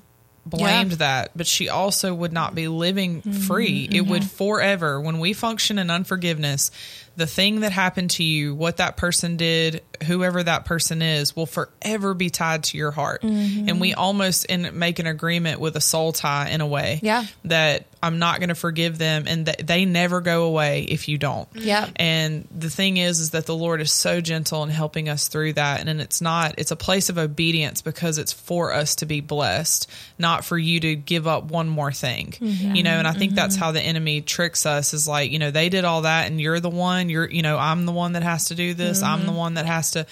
blamed 0.46 0.92
yeah. 0.92 0.96
that, 0.96 1.30
but 1.34 1.46
she 1.46 1.68
also 1.68 2.14
would 2.14 2.32
not 2.32 2.54
be 2.54 2.68
living 2.68 3.22
free. 3.22 3.86
Mm-hmm, 3.86 3.94
it 3.94 3.98
mm-hmm. 4.02 4.10
would 4.10 4.24
forever, 4.24 5.00
when 5.00 5.18
we 5.18 5.32
function 5.32 5.78
in 5.78 5.90
unforgiveness, 5.90 6.70
the 7.16 7.26
thing 7.26 7.60
that 7.60 7.72
happened 7.72 8.10
to 8.10 8.24
you, 8.24 8.54
what 8.54 8.78
that 8.78 8.96
person 8.96 9.36
did, 9.36 9.82
whoever 10.04 10.42
that 10.42 10.64
person 10.64 11.02
is, 11.02 11.36
will 11.36 11.46
forever 11.46 12.14
be 12.14 12.30
tied 12.30 12.64
to 12.64 12.78
your 12.78 12.90
heart. 12.90 13.22
Mm-hmm. 13.22 13.68
And 13.68 13.80
we 13.80 13.94
almost 13.94 14.46
in, 14.46 14.78
make 14.78 14.98
an 14.98 15.06
agreement 15.06 15.60
with 15.60 15.76
a 15.76 15.80
soul 15.80 16.12
tie 16.12 16.48
in 16.48 16.60
a 16.60 16.66
way. 16.66 17.00
Yeah. 17.02 17.24
That 17.44 17.86
I'm 18.02 18.18
not 18.18 18.38
going 18.38 18.50
to 18.50 18.54
forgive 18.54 18.98
them 18.98 19.24
and 19.26 19.46
that 19.46 19.66
they 19.66 19.86
never 19.86 20.20
go 20.20 20.44
away 20.44 20.82
if 20.82 21.08
you 21.08 21.16
don't. 21.16 21.48
Yeah. 21.54 21.88
And 21.96 22.46
the 22.54 22.68
thing 22.68 22.98
is, 22.98 23.20
is 23.20 23.30
that 23.30 23.46
the 23.46 23.54
Lord 23.56 23.80
is 23.80 23.92
so 23.92 24.20
gentle 24.20 24.62
in 24.62 24.68
helping 24.68 25.08
us 25.08 25.28
through 25.28 25.54
that. 25.54 25.80
And, 25.80 25.88
and 25.88 26.00
it's 26.02 26.20
not, 26.20 26.56
it's 26.58 26.70
a 26.70 26.76
place 26.76 27.08
of 27.08 27.16
obedience 27.16 27.80
because 27.80 28.18
it's 28.18 28.32
for 28.32 28.72
us 28.72 28.96
to 28.96 29.06
be 29.06 29.20
blessed, 29.20 29.90
not 30.18 30.44
for 30.44 30.58
you 30.58 30.80
to 30.80 30.96
give 30.96 31.26
up 31.26 31.44
one 31.44 31.68
more 31.68 31.92
thing. 31.92 32.32
Mm-hmm. 32.32 32.74
You 32.74 32.82
know, 32.82 32.98
and 32.98 33.08
I 33.08 33.12
think 33.12 33.30
mm-hmm. 33.30 33.36
that's 33.36 33.56
how 33.56 33.72
the 33.72 33.80
enemy 33.80 34.20
tricks 34.20 34.66
us 34.66 34.92
is 34.92 35.08
like, 35.08 35.30
you 35.30 35.38
know, 35.38 35.50
they 35.50 35.70
did 35.70 35.84
all 35.86 36.02
that 36.02 36.26
and 36.26 36.38
you're 36.38 36.60
the 36.60 36.68
one, 36.68 37.03
you're, 37.10 37.28
you 37.30 37.42
know, 37.42 37.58
I'm 37.58 37.86
the 37.86 37.92
one 37.92 38.12
that 38.12 38.22
has 38.22 38.46
to 38.46 38.54
do 38.54 38.74
this. 38.74 39.02
I'm 39.02 39.20
the 39.20 39.26
mm-hmm. 39.28 39.36
one 39.36 39.54
that 39.54 39.66
has 39.66 39.92
to. 39.92 40.06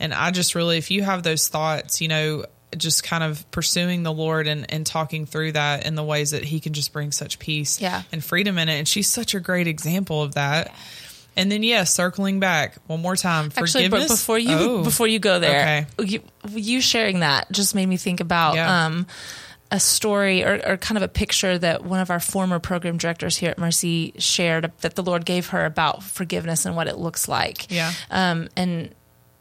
And 0.00 0.12
I 0.14 0.30
just 0.30 0.54
really, 0.54 0.78
if 0.78 0.90
you 0.90 1.02
have 1.02 1.22
those 1.22 1.48
thoughts, 1.48 2.00
you 2.00 2.08
know, 2.08 2.44
just 2.76 3.02
kind 3.02 3.24
of 3.24 3.50
pursuing 3.50 4.02
the 4.02 4.12
Lord 4.12 4.46
and, 4.46 4.70
and 4.70 4.84
talking 4.84 5.24
through 5.26 5.52
that 5.52 5.86
in 5.86 5.94
the 5.94 6.04
ways 6.04 6.32
that 6.32 6.44
He 6.44 6.60
can 6.60 6.74
just 6.74 6.92
bring 6.92 7.12
such 7.12 7.38
peace 7.38 7.80
Yeah. 7.80 8.02
and 8.12 8.22
freedom 8.22 8.58
in 8.58 8.68
it. 8.68 8.78
And 8.78 8.86
she's 8.86 9.08
such 9.08 9.34
a 9.34 9.40
great 9.40 9.66
example 9.66 10.22
of 10.22 10.34
that. 10.34 10.74
And 11.36 11.52
then, 11.52 11.62
yes, 11.62 11.94
circling 11.94 12.40
back 12.40 12.76
one 12.88 13.00
more 13.00 13.14
time, 13.14 13.52
Actually, 13.56 13.88
before 13.88 14.38
you 14.38 14.56
Oh. 14.56 14.82
before 14.84 15.06
you 15.06 15.18
go 15.20 15.38
there, 15.38 15.86
Okay. 15.98 16.10
you, 16.12 16.22
you 16.50 16.80
sharing 16.80 17.20
that 17.20 17.50
just 17.52 17.74
made 17.76 17.86
me 17.86 17.96
think 17.96 18.20
about 18.20 18.56
Yeah. 18.56 18.86
um, 18.86 19.06
a 19.70 19.78
story 19.78 20.44
or, 20.44 20.60
or 20.66 20.76
kind 20.76 20.96
of 20.96 21.02
a 21.02 21.08
picture 21.08 21.58
that 21.58 21.84
one 21.84 22.00
of 22.00 22.10
our 22.10 22.20
former 22.20 22.58
program 22.58 22.96
directors 22.96 23.36
here 23.36 23.50
at 23.50 23.58
Mercy 23.58 24.14
shared 24.18 24.72
that 24.80 24.94
the 24.94 25.02
Lord 25.02 25.24
gave 25.24 25.48
her 25.48 25.66
about 25.66 26.02
forgiveness 26.02 26.64
and 26.64 26.74
what 26.74 26.86
it 26.86 26.96
looks 26.96 27.28
like. 27.28 27.70
Yeah. 27.70 27.92
Um, 28.10 28.48
and 28.56 28.94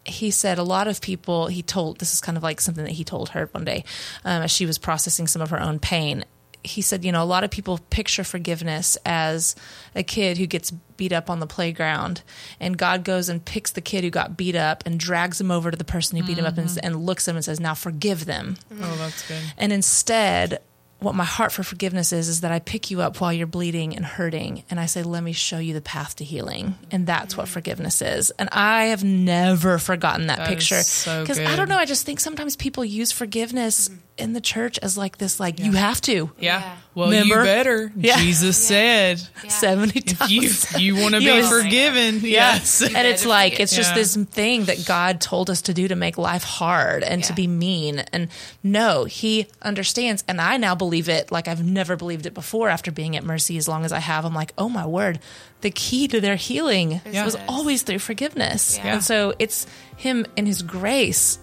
he 0.04 0.32
said 0.32 0.58
a 0.58 0.64
lot 0.64 0.88
of 0.88 1.02
people, 1.02 1.48
he 1.48 1.62
told, 1.62 2.00
this 2.00 2.14
is 2.14 2.22
kind 2.22 2.38
of 2.38 2.44
like 2.44 2.62
something 2.62 2.84
that 2.84 2.94
he 2.94 3.04
told 3.04 3.30
her 3.30 3.48
one 3.52 3.66
day 3.66 3.84
um, 4.26 4.44
as 4.44 4.52
she 4.52 4.66
was 4.66 4.78
processing 4.78 5.28
some 5.28 5.42
of 5.42 5.50
her 5.50 5.62
own 5.62 5.80
pain. 5.80 6.26
He 6.68 6.82
said, 6.82 7.04
you 7.04 7.12
know, 7.12 7.24
a 7.24 7.26
lot 7.26 7.44
of 7.44 7.52
people 7.52 7.80
picture 7.90 8.24
forgiveness 8.24 8.98
as 9.06 9.56
a 9.96 10.04
kid 10.04 10.38
who 10.38 10.46
gets 10.46 10.72
beat 10.72 11.14
up 11.14 11.30
on 11.30 11.40
the 11.40 11.48
playground, 11.48 12.22
and 12.60 12.78
God 12.78 13.04
goes 13.04 13.30
and 13.30 13.44
picks 13.44 13.72
the 13.72 13.82
kid 13.82 14.04
who 14.04 14.10
got 14.10 14.38
beat 14.38 14.56
up 14.56 14.84
and 14.86 15.00
drags 15.00 15.40
him 15.40 15.52
over 15.52 15.72
to 15.72 15.78
the 15.78 15.84
person 15.84 16.18
who 16.18 16.24
beat 16.26 16.38
him 16.38 16.46
up 16.46 16.58
and, 16.58 16.68
mm-hmm. 16.68 16.86
and 16.86 17.06
looks 17.06 17.28
at 17.28 17.32
him 17.32 17.38
and 17.38 17.46
says, 17.46 17.60
now 17.60 17.74
forgive 17.74 18.26
them. 18.26 18.58
Mm-hmm. 18.72 18.84
Oh, 18.84 18.96
that's 18.98 19.28
good. 19.28 19.42
And 19.58 19.72
instead, 19.72 20.60
what 21.00 21.14
my 21.14 21.24
heart 21.24 21.52
for 21.52 21.62
forgiveness 21.62 22.12
is, 22.12 22.28
is 22.28 22.42
that 22.42 22.52
I 22.52 22.60
pick 22.60 22.90
you 22.90 23.02
up 23.02 23.22
while 23.22 23.32
you're 23.32 23.46
bleeding 23.46 23.96
and 23.96 24.04
hurting, 24.04 24.64
and 24.70 24.80
I 24.80 24.88
say, 24.88 25.04
let 25.04 25.22
me 25.22 25.32
show 25.32 25.60
you 25.60 25.74
the 25.74 25.82
path 25.82 26.16
to 26.16 26.24
healing. 26.24 26.76
And 26.90 27.06
that's 27.06 27.38
what 27.38 27.46
mm. 27.46 27.50
forgiveness 27.50 28.02
is. 28.02 28.32
And 28.32 28.50
I 28.52 28.86
have 28.86 29.04
never 29.04 29.78
forgotten 29.78 30.28
that, 30.28 30.40
That 30.40 30.48
picture. 30.48 30.82
so 30.82 31.24
I 31.24 31.56
don't 31.56 31.70
know, 31.70 31.78
I 31.78 31.86
just 31.86 32.06
think 32.06 32.20
sometimes 32.20 32.56
people 32.56 32.84
use 32.84 33.12
forgiveness 33.12 33.90
mm-hmm. 33.90 34.00
In 34.18 34.34
the 34.34 34.42
church 34.42 34.80
as 34.82 34.98
like 34.98 35.18
this, 35.18 35.40
like, 35.40 35.60
you 35.60 35.72
have 35.74 36.02
to. 36.02 36.32
Yeah. 36.40 36.60
Yeah. 36.60 36.76
Well, 36.96 37.10
Remember? 37.12 37.36
you 37.36 37.44
better. 37.44 37.92
Yeah. 37.98 38.18
Jesus 38.18 38.58
said, 38.58 39.20
70 39.48 40.00
if 40.00 40.18
times. 40.18 40.32
you 40.32 40.96
you 40.96 40.96
want 41.02 41.14
to 41.14 41.20
be 41.20 41.26
Yes. 41.26 41.50
forgiven, 41.52 42.20
yes. 42.24 42.82
and 42.82 42.96
it's 43.08 43.26
like 43.26 43.54
forgive. 43.54 43.64
it's 43.64 43.76
just 43.76 43.92
Yeah. 43.92 43.96
this 43.96 44.16
thing 44.16 44.66
that 44.66 44.86
God 44.88 45.22
told 45.22 45.50
us 45.52 45.62
to 45.64 45.74
do 45.74 45.88
to 45.88 45.96
make 45.96 46.18
life 46.18 46.44
hard 46.44 47.04
and 47.04 47.24
to 47.26 47.34
be 47.34 47.46
mean. 47.48 48.00
And 48.12 48.30
no, 48.64 49.04
He 49.06 49.48
understands, 49.62 50.24
and 50.28 50.42
I 50.42 50.58
now 50.58 50.74
believe 50.74 51.08
it. 51.10 51.32
Like 51.32 51.48
I've 51.48 51.64
never 51.64 51.96
believed 51.96 52.26
it 52.26 52.34
before. 52.34 52.70
After 52.70 52.92
being 52.92 53.16
at 53.16 53.24
Mercy 53.24 53.58
as 53.58 53.68
long 53.68 53.86
as 53.86 53.92
I 53.92 54.00
have, 54.00 54.26
I'm 54.26 54.34
like, 54.34 54.54
oh 54.58 54.70
my 54.70 54.86
word, 54.88 55.20
the 55.62 55.70
key 55.72 56.08
to 56.08 56.20
their 56.22 56.36
healing 56.38 57.02
Yeah. 57.12 57.26
was 57.26 57.36
always 57.48 57.84
through 57.84 58.00
forgiveness. 58.00 58.78
Yeah. 58.78 58.94
And 58.94 59.04
so 59.04 59.34
it's 59.38 59.68
Him 59.98 60.26
in 60.36 60.46
His 60.48 60.62
grace 60.64 61.38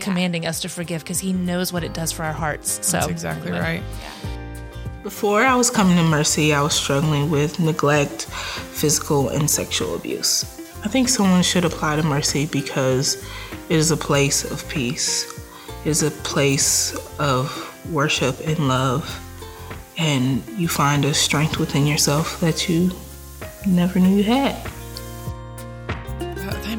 commanding 0.00 0.46
us 0.46 0.60
to 0.60 0.68
forgive 0.68 1.02
because 1.02 1.20
He 1.20 1.32
knows 1.32 1.72
what 1.72 1.84
it 1.84 1.94
does 1.94 2.10
for 2.12 2.24
our 2.24 2.32
hearts. 2.32 2.84
So 2.86 2.98
That's 2.98 3.08
exactly 3.08 3.52
right. 3.52 3.82
Before 5.02 5.42
I 5.42 5.54
was 5.54 5.70
coming 5.70 5.96
to 5.96 6.02
Mercy, 6.02 6.52
I 6.52 6.60
was 6.60 6.74
struggling 6.74 7.30
with 7.30 7.58
neglect, 7.58 8.24
physical, 8.24 9.30
and 9.30 9.48
sexual 9.48 9.94
abuse. 9.94 10.44
I 10.84 10.88
think 10.88 11.08
someone 11.08 11.42
should 11.42 11.64
apply 11.64 11.96
to 11.96 12.02
Mercy 12.02 12.46
because 12.46 13.22
it 13.68 13.76
is 13.76 13.90
a 13.90 13.96
place 13.96 14.50
of 14.50 14.68
peace, 14.68 15.24
it 15.84 15.88
is 15.88 16.02
a 16.02 16.10
place 16.10 16.94
of 17.18 17.48
worship 17.90 18.38
and 18.46 18.68
love, 18.68 19.04
and 19.96 20.46
you 20.58 20.68
find 20.68 21.04
a 21.04 21.14
strength 21.14 21.58
within 21.58 21.86
yourself 21.86 22.40
that 22.40 22.68
you 22.68 22.90
never 23.66 23.98
knew 23.98 24.16
you 24.16 24.24
had. 24.24 24.56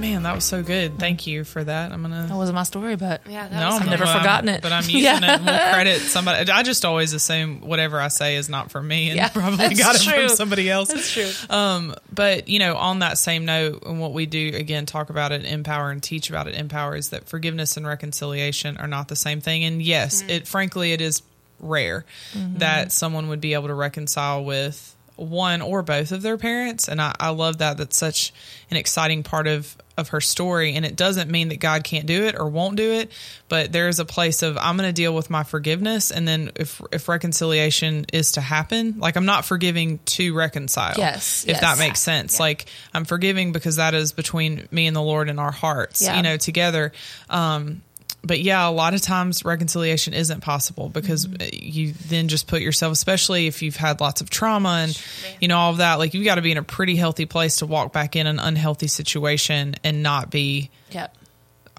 Hey, 0.01 0.13
man, 0.13 0.24
that 0.24 0.34
was 0.34 0.46
so 0.46 0.63
good. 0.63 0.98
Thank 0.98 1.27
you 1.27 1.43
for 1.43 1.63
that. 1.63 1.91
I'm 1.91 2.01
gonna. 2.01 2.25
that 2.27 2.36
wasn't 2.36 2.55
my 2.55 2.63
story, 2.63 2.96
but 2.96 3.22
Yeah, 3.29 3.48
that 3.48 3.60
No, 3.60 3.65
was 3.67 3.75
I'm 3.75 3.81
I've 3.84 3.89
never 3.89 4.03
well, 4.05 4.17
forgotten 4.17 4.50
I'm- 4.50 4.58
it. 4.58 4.62
But 4.63 4.72
I'm 4.72 4.84
using 4.89 5.00
Yeah. 5.01 5.36
it. 5.36 5.41
We'll 5.43 5.74
credit 5.74 6.00
somebody. 6.01 6.50
I 6.51 6.63
just 6.63 6.86
always 6.86 7.13
assume 7.13 7.62
whatever 7.62 8.00
I 8.00 8.08
say 8.08 8.36
is 8.36 8.50
not 8.50 8.72
from 8.72 8.88
me, 8.88 9.10
and 9.10 9.17
Yeah, 9.17 9.29
probably 9.29 9.75
got 9.75 9.96
it 9.96 10.01
true. 10.01 10.27
from 10.27 10.36
somebody 10.36 10.70
else. 10.72 10.88
That's 10.89 11.12
true. 11.13 11.29
Um, 11.50 11.93
but 12.12 12.48
you 12.48 12.58
know, 12.60 12.75
on 12.77 13.00
that 13.00 13.17
same 13.20 13.46
note, 13.46 13.84
and 13.86 14.00
what 14.00 14.13
we 14.13 14.25
do 14.25 14.51
again, 14.55 14.86
talk 14.88 15.12
about 15.12 15.31
it, 15.31 15.46
empower, 15.46 15.91
and 15.91 16.01
teach 16.01 16.29
about 16.29 16.48
it, 16.48 16.55
empower 16.55 16.96
is 16.96 17.10
that 17.10 17.27
forgiveness 17.29 17.77
and 17.77 17.86
reconciliation 17.86 18.77
are 18.77 18.88
not 18.88 19.08
the 19.08 19.15
same 19.15 19.39
thing. 19.39 19.63
And 19.63 19.81
yes, 19.84 20.24
it 20.27 20.48
frankly 20.48 20.93
it 20.93 21.01
is 21.01 21.22
rare 21.60 22.05
that 22.34 22.91
someone 22.91 23.27
would 23.27 23.39
be 23.41 23.53
able 23.53 23.67
to 23.67 23.75
reconcile 23.75 24.43
with 24.43 24.96
one 25.15 25.62
or 25.62 25.84
both 25.84 26.12
of 26.12 26.24
their 26.24 26.38
parents 26.38 26.88
and 26.88 27.00
I, 27.00 27.13
I 27.20 27.29
love 27.29 27.60
that 27.60 27.77
that's 27.77 27.96
such 27.96 28.34
an 28.72 28.77
exciting 28.77 29.22
part 29.22 29.46
of 29.46 29.77
of 29.98 30.10
her 30.10 30.21
story 30.21 30.74
and 30.75 30.86
it 30.86 30.95
doesn't 30.95 31.29
mean 31.29 31.50
that 31.50 31.60
god 31.60 31.83
can't 31.83 32.05
do 32.05 32.24
it 32.25 32.36
or 32.39 32.48
won't 32.48 32.75
do 32.77 32.91
it 32.93 33.12
but 33.50 33.71
there 33.71 33.88
is 33.88 34.00
a 34.00 34.05
place 34.05 34.41
of 34.41 34.57
i'm 34.57 34.77
going 34.77 34.88
to 34.88 34.93
deal 34.93 35.13
with 35.13 35.29
my 35.29 35.43
forgiveness 35.43 36.12
and 36.12 36.27
then 36.27 36.50
if 36.55 36.81
if 36.91 37.10
reconciliation 37.10 38.05
is 38.13 38.33
to 38.33 38.41
happen 38.41 38.95
like 39.00 39.15
i'm 39.15 39.25
not 39.25 39.43
forgiving 39.45 40.00
to 40.05 40.33
reconcile 40.33 40.93
Yes, 40.98 41.43
if 41.43 41.50
yes. 41.50 41.62
that 41.62 41.77
makes 41.79 42.00
sense 42.00 42.39
like 42.39 42.65
i'm 42.93 43.05
forgiving 43.05 43.51
because 43.51 43.75
that 43.75 43.93
is 43.93 44.13
between 44.13 44.67
me 44.71 44.88
and 44.88 44.95
the 44.95 45.01
lord 45.01 45.29
and 45.29 45.39
our 45.39 45.51
hearts 45.51 46.01
Yeah. 46.01 46.15
you 46.17 46.24
know 46.24 46.38
together 46.38 46.91
um 47.29 47.81
but 48.24 48.40
yeah, 48.40 48.68
a 48.68 48.72
lot 48.72 48.94
of 48.94 49.01
times 49.01 49.44
reconciliation 49.44 50.13
isn't 50.13 50.42
possible 50.42 50.90
because 50.90 51.25
Mm-hmm. 51.25 51.48
you 51.51 51.94
then 52.08 52.28
just 52.28 52.48
put 52.48 52.62
yourself, 52.62 52.94
especially 52.94 53.48
if 53.48 53.62
you've 53.62 53.75
had 53.78 54.00
lots 54.00 54.22
of 54.22 54.30
trauma 54.30 54.82
and 54.84 55.01
you 55.40 55.48
know 55.48 55.58
all 55.58 55.72
of 55.72 55.78
that. 55.78 55.96
Like 56.00 56.13
you've 56.13 56.25
got 56.25 56.36
to 56.36 56.42
be 56.42 56.51
in 56.51 56.58
a 56.58 56.63
pretty 56.63 56.96
healthy 56.96 57.25
place 57.25 57.58
to 57.58 57.66
walk 57.66 57.94
back 57.94 58.16
in 58.16 58.28
an 58.28 58.40
unhealthy 58.40 58.88
situation 58.88 59.75
and 59.84 60.04
not 60.04 60.30
be 60.30 60.70
Yep. 60.92 61.16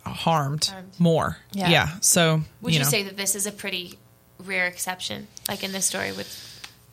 harmed, 0.04 0.64
Harmed. 0.66 0.92
more. 0.98 1.36
Yeah. 1.52 1.68
Yeah. 1.70 1.88
So 2.00 2.42
Would 2.62 2.72
you, 2.72 2.78
you, 2.78 2.84
know, 2.84 2.90
say 2.90 3.02
that 3.04 3.16
this 3.16 3.34
is 3.36 3.46
a 3.46 3.52
pretty 3.52 3.98
rare 4.44 4.66
exception, 4.66 5.28
like 5.48 5.62
in 5.62 5.70
this 5.72 5.86
story 5.86 6.10
with? 6.12 6.28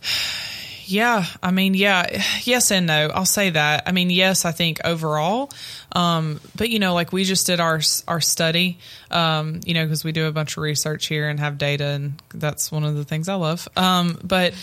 Yeah, 0.86 1.24
I 1.44 1.52
mean, 1.52 1.76
yeah, 1.76 2.20
yes 2.46 2.72
and 2.72 2.88
no. 2.88 3.10
I'll 3.14 3.24
say 3.26 3.52
that. 3.52 3.84
I 3.86 3.92
mean, 3.92 4.10
yes, 4.10 4.44
I 4.44 4.52
think 4.52 4.80
overall, 4.84 5.52
um, 5.92 6.40
but 6.56 6.70
you 6.70 6.80
know, 6.80 6.94
like 6.94 7.12
we 7.12 7.24
just 7.24 7.48
did 7.48 7.60
our 7.60 7.82
our 8.08 8.22
study, 8.22 8.78
um, 9.10 9.62
you 9.66 9.74
know, 9.74 9.84
because 9.84 10.04
we 10.04 10.12
do 10.12 10.28
a 10.28 10.32
bunch 10.32 10.58
of 10.58 10.64
research 10.64 11.08
here 11.08 11.28
and 11.28 11.40
have 11.40 11.58
data, 11.58 11.86
and 11.86 12.22
that's 12.34 12.72
one 12.72 12.84
of 12.84 12.96
the 12.96 13.04
things 13.04 13.28
I 13.28 13.36
love. 13.36 13.68
Um, 13.76 14.20
but 14.24 14.54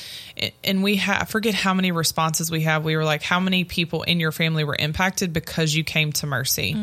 and 0.63 0.83
we 0.83 0.97
have 0.97 1.23
I 1.23 1.25
forget 1.25 1.55
how 1.55 1.75
many 1.75 1.93
responses 1.93 2.51
we 2.51 2.63
have. 2.63 2.85
We 2.85 2.97
were 2.97 3.05
like, 3.05 3.23
how 3.23 3.41
many 3.41 3.65
people 3.65 4.03
in 4.03 4.21
your 4.21 4.33
family 4.33 4.63
were 4.65 4.77
impacted 4.79 5.33
because 5.33 5.75
you 5.75 5.83
came 5.83 6.13
to 6.13 6.27
Mercy? 6.27 6.75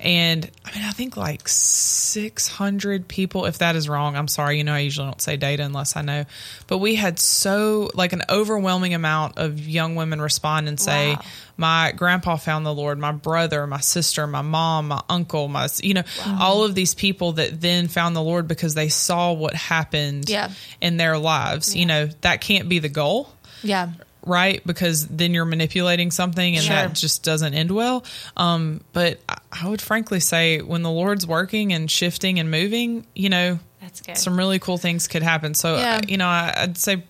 And 0.00 0.50
I 0.64 0.74
mean, 0.76 0.84
I 0.84 0.90
think 0.90 1.16
like 1.16 1.48
six 1.48 2.48
hundred 2.48 3.08
people. 3.08 3.46
If 3.46 3.58
that 3.58 3.76
is 3.76 3.88
wrong, 3.88 4.16
I'm 4.16 4.28
sorry. 4.28 4.58
You 4.58 4.64
know, 4.64 4.74
I 4.74 4.80
usually 4.80 5.06
don't 5.06 5.22
say 5.22 5.36
data 5.36 5.62
unless 5.62 5.96
I 5.96 6.02
know, 6.02 6.24
but 6.66 6.78
we 6.78 6.96
had 6.96 7.18
so 7.18 7.90
like 7.94 8.12
an 8.12 8.22
overwhelming 8.28 8.92
amount 8.92 9.38
of 9.38 9.58
young 9.58 9.94
women 9.94 10.20
respond 10.20 10.68
and 10.68 10.78
say, 10.78 11.14
Wow. 11.14 11.22
"My 11.56 11.92
grandpa 11.96 12.36
found 12.36 12.66
the 12.66 12.74
Lord. 12.74 12.98
My 12.98 13.12
brother, 13.12 13.66
my 13.66 13.80
sister, 13.86 14.26
my 14.26 14.42
mom, 14.42 14.88
my 14.88 15.02
uncle, 15.08 15.48
my 15.48 15.68
you 15.82 15.94
know, 15.94 16.02
all 16.26 16.64
of 16.64 16.74
these 16.74 16.94
people 16.94 17.32
that 17.32 17.60
then 17.60 17.88
found 17.88 18.14
the 18.14 18.22
Lord 18.22 18.46
because 18.48 18.74
they 18.74 18.88
saw 18.88 19.32
what 19.32 19.54
happened 19.54 20.28
Yeah. 20.28 20.50
in 20.80 20.96
their 20.96 21.16
lives. 21.18 21.74
You 21.74 21.86
know, 21.86 22.08
that 22.22 22.40
can't 22.40 22.68
be 22.68 22.78
the 22.78 22.88
goal." 22.90 23.32
Yeah. 23.62 23.88
right? 24.28 24.60
Because 24.66 25.06
then 25.06 25.32
you're 25.34 25.44
manipulating 25.44 26.10
something 26.10 26.56
and 26.56 26.64
Sure. 26.64 26.74
that 26.74 26.94
just 26.94 27.22
doesn't 27.22 27.54
end 27.54 27.70
well. 27.70 28.04
Um, 28.36 28.80
but 28.92 29.20
I- 29.28 29.38
I 29.52 29.68
would 29.68 29.80
frankly 29.80 30.18
say 30.18 30.60
when 30.60 30.82
the 30.82 30.90
Lord's 30.90 31.24
working 31.24 31.72
and 31.72 31.88
shifting 31.88 32.40
and 32.40 32.50
moving, 32.50 33.06
you 33.14 33.28
know, 33.28 33.60
That's 33.80 34.00
good. 34.00 34.18
some 34.18 34.36
really 34.36 34.58
cool 34.58 34.78
things 34.78 35.06
could 35.06 35.22
happen. 35.22 35.54
So, 35.54 35.76
Yeah. 35.78 35.98
uh, 35.98 36.00
you 36.08 36.16
know, 36.16 36.26
I, 36.26 36.52
I'd 36.56 36.76
say 36.76 37.04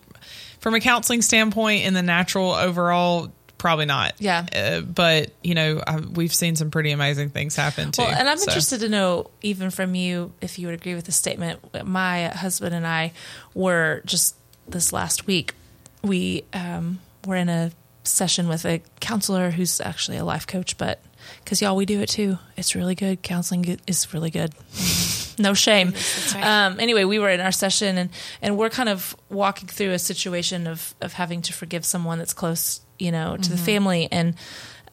from 0.60 0.74
a 0.74 0.80
counseling 0.80 1.22
standpoint, 1.22 1.84
in 1.86 1.94
the 1.94 2.02
natural 2.02 2.52
overall, 2.52 3.32
probably 3.58 3.86
not. 3.86 4.14
Yeah. 4.18 4.46
Uh, 4.54 4.80
but, 4.80 5.32
you 5.42 5.54
know, 5.54 5.82
I, 5.86 5.98
we've 5.98 6.34
seen 6.34 6.56
some 6.56 6.70
pretty 6.70 6.90
amazing 6.90 7.30
things 7.30 7.56
happen 7.56 7.92
too. 7.92 8.02
Well, 8.02 8.10
and 8.14 8.28
I'm 8.28 8.38
So, 8.38 8.50
interested 8.50 8.80
to 8.80 8.88
know, 8.88 9.30
even 9.42 9.70
from 9.70 9.94
you, 9.94 10.32
if 10.40 10.58
you 10.58 10.66
would 10.66 10.74
agree 10.74 10.94
with 10.94 11.06
the 11.06 11.12
statement. 11.12 11.60
My 11.86 12.28
husband 12.28 12.74
and 12.74 12.86
I 12.86 13.12
were 13.54 14.02
just 14.04 14.36
this 14.68 14.92
last 14.92 15.26
week. 15.26 15.54
We 16.02 16.44
um, 16.52 17.00
were 17.26 17.36
in 17.36 17.48
a 17.48 17.72
session 18.04 18.48
with 18.48 18.64
a 18.64 18.80
counselor 19.00 19.50
who's 19.50 19.80
actually 19.80 20.16
a 20.16 20.24
life 20.24 20.46
coach, 20.46 20.76
but 20.78 21.00
because 21.42 21.60
y'all, 21.60 21.74
we 21.76 21.86
do 21.86 22.00
it 22.00 22.08
too. 22.08 22.38
It's 22.56 22.74
really 22.74 22.94
good. 22.94 23.22
Counseling 23.22 23.80
is 23.86 24.12
really 24.14 24.30
good. 24.30 24.52
no 25.38 25.54
shame. 25.54 25.92
Right. 26.34 26.44
Um, 26.66 26.78
anyway, 26.78 27.04
we 27.04 27.18
were 27.18 27.30
in 27.30 27.40
our 27.40 27.52
session 27.52 27.98
and, 27.98 28.10
and 28.40 28.56
we're 28.56 28.70
kind 28.70 28.88
of 28.88 29.16
walking 29.28 29.68
through 29.68 29.90
a 29.90 29.98
situation 29.98 30.66
of, 30.66 30.94
of 31.00 31.14
having 31.14 31.42
to 31.42 31.52
forgive 31.52 31.84
someone 31.84 32.18
that's 32.18 32.32
close, 32.32 32.80
you 32.98 33.12
know, 33.12 33.36
to 33.36 33.50
the 33.50 33.56
family. 33.56 34.08
And, 34.10 34.34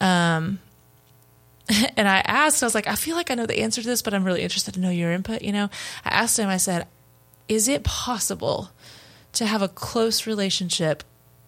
um, 0.00 0.58
and 1.96 2.08
I 2.08 2.18
asked, 2.26 2.62
I 2.62 2.66
was 2.66 2.74
like, 2.74 2.86
I 2.86 2.94
feel 2.94 3.16
like 3.16 3.30
I 3.30 3.34
know 3.34 3.46
the 3.46 3.60
answer 3.60 3.80
to 3.82 3.86
this, 3.86 4.02
but 4.02 4.14
I'm 4.14 4.24
really 4.24 4.42
interested 4.42 4.74
to 4.74 4.80
know 4.80 4.90
your 4.90 5.12
input. 5.12 5.42
You 5.42 5.52
know, 5.52 5.70
I 6.04 6.08
asked 6.10 6.38
him, 6.38 6.48
I 6.48 6.58
said, 6.58 6.86
is 7.48 7.68
it 7.68 7.84
possible 7.84 8.70
to 9.34 9.46
have 9.46 9.62
a 9.62 9.68
close 9.68 10.26
relationship 10.26 11.02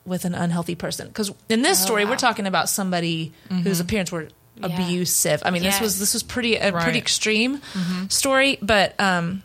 with 0.04 0.24
an 0.24 0.34
unhealthy 0.34 0.74
person? 0.74 1.08
Because 1.08 1.32
in 1.48 1.62
this 1.62 1.82
story, 1.82 2.04
wow. 2.04 2.10
we're 2.12 2.16
talking 2.16 2.46
about 2.46 2.68
somebody 2.68 3.32
whose 3.62 3.80
appearance 3.80 4.10
were 4.12 4.28
Yeah. 4.58 4.66
abusive. 4.66 5.42
I 5.44 5.50
mean, 5.50 5.62
this 5.62 5.80
was 5.80 5.98
this 5.98 6.14
was 6.14 6.22
pretty 6.22 6.56
a 6.56 6.72
Right. 6.72 6.82
pretty 6.82 6.98
extreme 6.98 7.60
story, 8.08 8.58
but 8.62 8.98
um, 8.98 9.42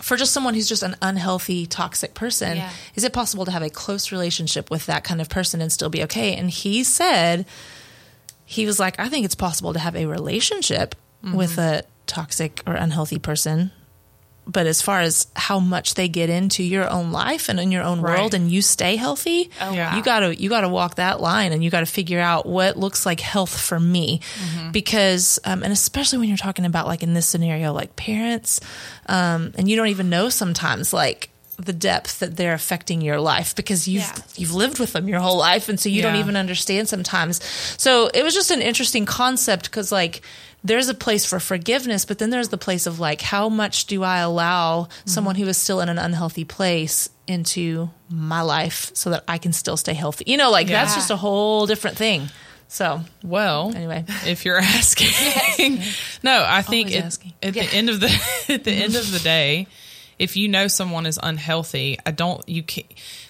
for 0.00 0.16
just 0.16 0.32
someone 0.32 0.54
who's 0.54 0.68
just 0.68 0.82
an 0.82 0.96
unhealthy, 1.02 1.66
toxic 1.66 2.14
person, 2.14 2.56
Yeah. 2.56 2.70
is 2.94 3.04
it 3.04 3.12
possible 3.12 3.44
to 3.44 3.50
have 3.50 3.62
a 3.62 3.70
close 3.70 4.12
relationship 4.12 4.70
with 4.70 4.86
that 4.86 5.04
kind 5.04 5.20
of 5.20 5.28
person 5.28 5.60
and 5.60 5.72
still 5.72 5.88
be 5.88 6.02
okay? 6.04 6.34
And 6.34 6.50
he 6.50 6.84
said, 6.84 7.46
he 8.44 8.66
was 8.66 8.80
like, 8.80 8.98
I 8.98 9.08
think 9.08 9.24
it's 9.24 9.34
possible 9.34 9.72
to 9.72 9.78
have 9.78 9.94
a 9.94 10.06
relationship 10.06 10.94
mm-hmm. 11.24 11.36
with 11.36 11.58
a 11.58 11.84
toxic 12.06 12.62
or 12.66 12.74
unhealthy 12.74 13.18
person. 13.18 13.70
But 14.46 14.66
as 14.66 14.82
far 14.82 15.00
as 15.00 15.28
how 15.36 15.60
much 15.60 15.94
they 15.94 16.08
get 16.08 16.28
into 16.28 16.64
your 16.64 16.88
own 16.90 17.12
life 17.12 17.48
and 17.48 17.60
in 17.60 17.70
your 17.70 17.84
own 17.84 18.00
Right. 18.00 18.18
world 18.18 18.34
and 18.34 18.50
you 18.50 18.62
stay 18.62 18.96
healthy, 18.96 19.48
Yeah. 19.60 19.94
you 19.96 20.02
gotta 20.02 20.34
you 20.34 20.48
gotta 20.48 20.68
walk 20.68 20.96
that 20.96 21.20
line 21.20 21.52
and 21.52 21.62
you 21.62 21.70
gotta 21.70 21.86
figure 21.86 22.18
out 22.18 22.46
what 22.46 22.76
looks 22.76 23.06
like 23.06 23.20
health 23.20 23.56
for 23.56 23.78
me. 23.78 24.20
Because 24.72 25.38
um, 25.44 25.62
and 25.62 25.72
especially 25.72 26.18
when 26.18 26.28
you're 26.28 26.36
talking 26.36 26.64
about 26.64 26.86
like 26.86 27.02
in 27.02 27.14
this 27.14 27.26
scenario, 27.26 27.72
like 27.72 27.96
parents, 27.96 28.60
um, 29.06 29.52
and 29.56 29.68
you 29.68 29.76
don't 29.76 29.88
even 29.88 30.08
know 30.10 30.28
sometimes 30.28 30.92
like 30.92 31.30
the 31.58 31.72
depth 31.74 32.20
that 32.20 32.36
they're 32.36 32.54
affecting 32.54 33.02
your 33.02 33.20
life 33.20 33.54
because 33.54 33.86
you've 33.86 34.02
Yeah. 34.02 34.16
you've 34.36 34.54
lived 34.54 34.78
with 34.78 34.94
them 34.94 35.06
your 35.08 35.20
whole 35.20 35.36
life 35.36 35.68
and 35.68 35.78
so 35.78 35.90
you 35.90 36.00
don't 36.00 36.16
even 36.16 36.34
understand 36.36 36.88
sometimes. 36.88 37.38
So 37.76 38.08
it 38.14 38.22
was 38.24 38.34
just 38.34 38.50
an 38.50 38.62
interesting 38.62 39.04
concept 39.04 39.64
because 39.64 39.92
like 39.92 40.22
there's 40.62 40.88
a 40.88 40.94
place 40.94 41.24
for 41.24 41.40
forgiveness, 41.40 42.04
but 42.04 42.18
then 42.18 42.30
there's 42.30 42.48
the 42.48 42.58
place 42.58 42.86
of 42.86 43.00
like 43.00 43.20
how 43.20 43.48
much 43.48 43.86
do 43.86 44.02
I 44.02 44.18
allow 44.18 44.82
mm-hmm. 44.82 45.08
someone 45.08 45.36
who 45.36 45.46
is 45.46 45.56
still 45.56 45.80
in 45.80 45.88
an 45.88 45.98
unhealthy 45.98 46.44
place 46.44 47.08
into 47.26 47.90
my 48.08 48.42
life 48.42 48.90
so 48.94 49.10
that 49.10 49.24
I 49.26 49.38
can 49.38 49.52
still 49.52 49.76
stay 49.76 49.94
healthy. 49.94 50.24
You 50.26 50.36
know, 50.36 50.50
like 50.50 50.66
that's 50.66 50.94
just 50.94 51.10
a 51.10 51.16
whole 51.16 51.66
different 51.66 51.96
thing. 51.96 52.28
So 52.68 53.00
Well, 53.24 53.72
Anyway. 53.74 54.04
if 54.26 54.44
you're 54.44 54.58
asking, 54.60 55.80
no, 56.22 56.44
I 56.46 56.62
think 56.62 56.90
Always 56.90 57.18
at, 57.42 57.48
at 57.48 57.54
the 57.54 57.76
end 57.76 57.90
of 57.90 58.00
the 58.00 58.22
at 58.48 58.64
the 58.64 58.72
end 58.72 58.94
of 58.96 59.10
the 59.10 59.18
day, 59.18 59.66
if 60.18 60.36
you 60.36 60.48
know 60.48 60.68
someone 60.68 61.06
is 61.06 61.18
unhealthy, 61.20 61.98
I 62.06 62.10
don't 62.12 62.46
you 62.48 62.62
can 62.62 62.84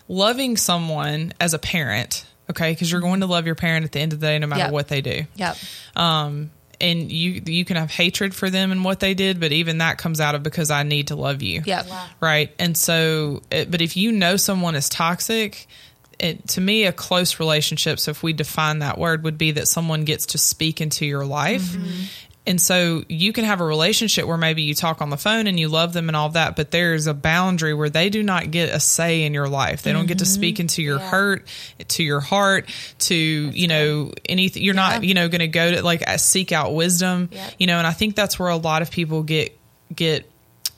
loving 0.09 0.57
someone 0.57 1.33
as 1.41 1.55
a 1.55 1.59
parent, 1.59 2.27
okay, 2.51 2.73
because 2.73 2.91
you're 2.91 3.01
mm-hmm. 3.01 3.11
going 3.11 3.21
to 3.21 3.27
love 3.27 3.47
your 3.47 3.55
parent 3.55 3.85
at 3.85 3.93
the 3.93 4.01
end 4.01 4.13
of 4.13 4.21
the 4.21 4.27
day, 4.27 4.39
no 4.39 4.47
matter 4.47 4.65
Yep. 4.65 4.73
what 4.73 4.89
they 4.89 5.01
do. 5.01 5.23
yeah. 5.37 5.55
Um, 5.97 6.51
and 6.81 7.11
you 7.11 7.43
you 7.45 7.65
can 7.65 7.77
have 7.77 7.91
hatred 7.91 8.35
for 8.35 8.51
them 8.51 8.73
and 8.73 8.85
what 8.85 9.01
they 9.01 9.15
did, 9.15 9.41
but 9.41 9.53
even 9.53 9.79
that 9.79 9.99
comes 9.99 10.21
out 10.21 10.35
of 10.35 10.43
because 10.43 10.71
I 10.71 10.83
need 10.83 11.09
to 11.09 11.17
love 11.17 11.43
you. 11.43 11.63
Yeah. 11.65 11.85
Right. 12.21 12.53
And 12.59 12.77
so, 12.77 13.43
it, 13.51 13.71
but 13.71 13.81
if 13.81 13.97
you 13.97 14.13
know 14.13 14.37
someone 14.37 14.75
is 14.75 14.89
toxic, 14.89 15.67
it, 16.19 16.47
to 16.49 16.61
me, 16.61 16.85
a 16.85 16.93
close 16.93 17.41
relationship. 17.41 17.99
So 17.99 18.11
if 18.11 18.23
we 18.23 18.33
define 18.33 18.81
that 18.81 18.99
word, 18.99 19.25
would 19.25 19.39
be 19.39 19.53
that 19.53 19.69
someone 19.69 20.05
gets 20.05 20.27
to 20.27 20.39
speak 20.39 20.81
into 20.81 21.07
your 21.07 21.25
life. 21.25 21.63
Mm-hmm. 21.63 22.05
And 22.47 22.59
so 22.61 23.05
you 23.09 23.33
can 23.35 23.45
have 23.45 23.61
a 23.61 23.65
relationship 23.65 24.27
where 24.27 24.39
maybe 24.39 24.63
you 24.63 24.75
talk 24.75 25.03
on 25.03 25.11
the 25.11 25.19
phone 25.19 25.47
and 25.47 25.61
you 25.61 25.69
love 25.69 25.93
them 25.93 26.09
and 26.09 26.17
all 26.17 26.31
that, 26.31 26.57
but 26.57 26.71
there's 26.71 27.07
a 27.07 27.13
boundary 27.15 27.75
where 27.75 27.91
they 27.91 28.09
do 28.09 28.23
not 28.23 28.51
get 28.51 28.71
a 28.75 28.81
say 28.81 29.23
in 29.25 29.35
your 29.35 29.47
life. 29.49 29.83
They 29.83 29.93
don't 29.93 30.07
get 30.07 30.19
to 30.21 30.25
speak 30.27 30.59
into 30.59 30.83
your 30.83 30.99
hurt, 30.99 31.47
to 31.89 32.03
your 32.03 32.21
heart, 32.21 32.69
to, 33.01 33.15
you 33.15 33.69
know, 33.69 34.13
anything. 34.25 34.63
You're 34.63 34.75
not, 34.75 35.05
you 35.05 35.13
know, 35.15 35.29
going 35.29 35.41
to 35.41 35.49
go 35.49 35.73
to 35.77 35.83
like 35.83 36.09
uh, 36.09 36.17
seek 36.17 36.51
out 36.51 36.73
wisdom, 36.75 37.29
Yeah. 37.31 37.51
you 37.59 37.67
know, 37.67 37.77
and 37.77 37.87
I 37.87 37.93
think 37.93 38.17
that's 38.17 38.39
where 38.39 38.49
a 38.49 38.57
lot 38.57 38.81
of 38.81 38.91
people 38.91 39.23
get, 39.23 39.57
get 39.95 40.29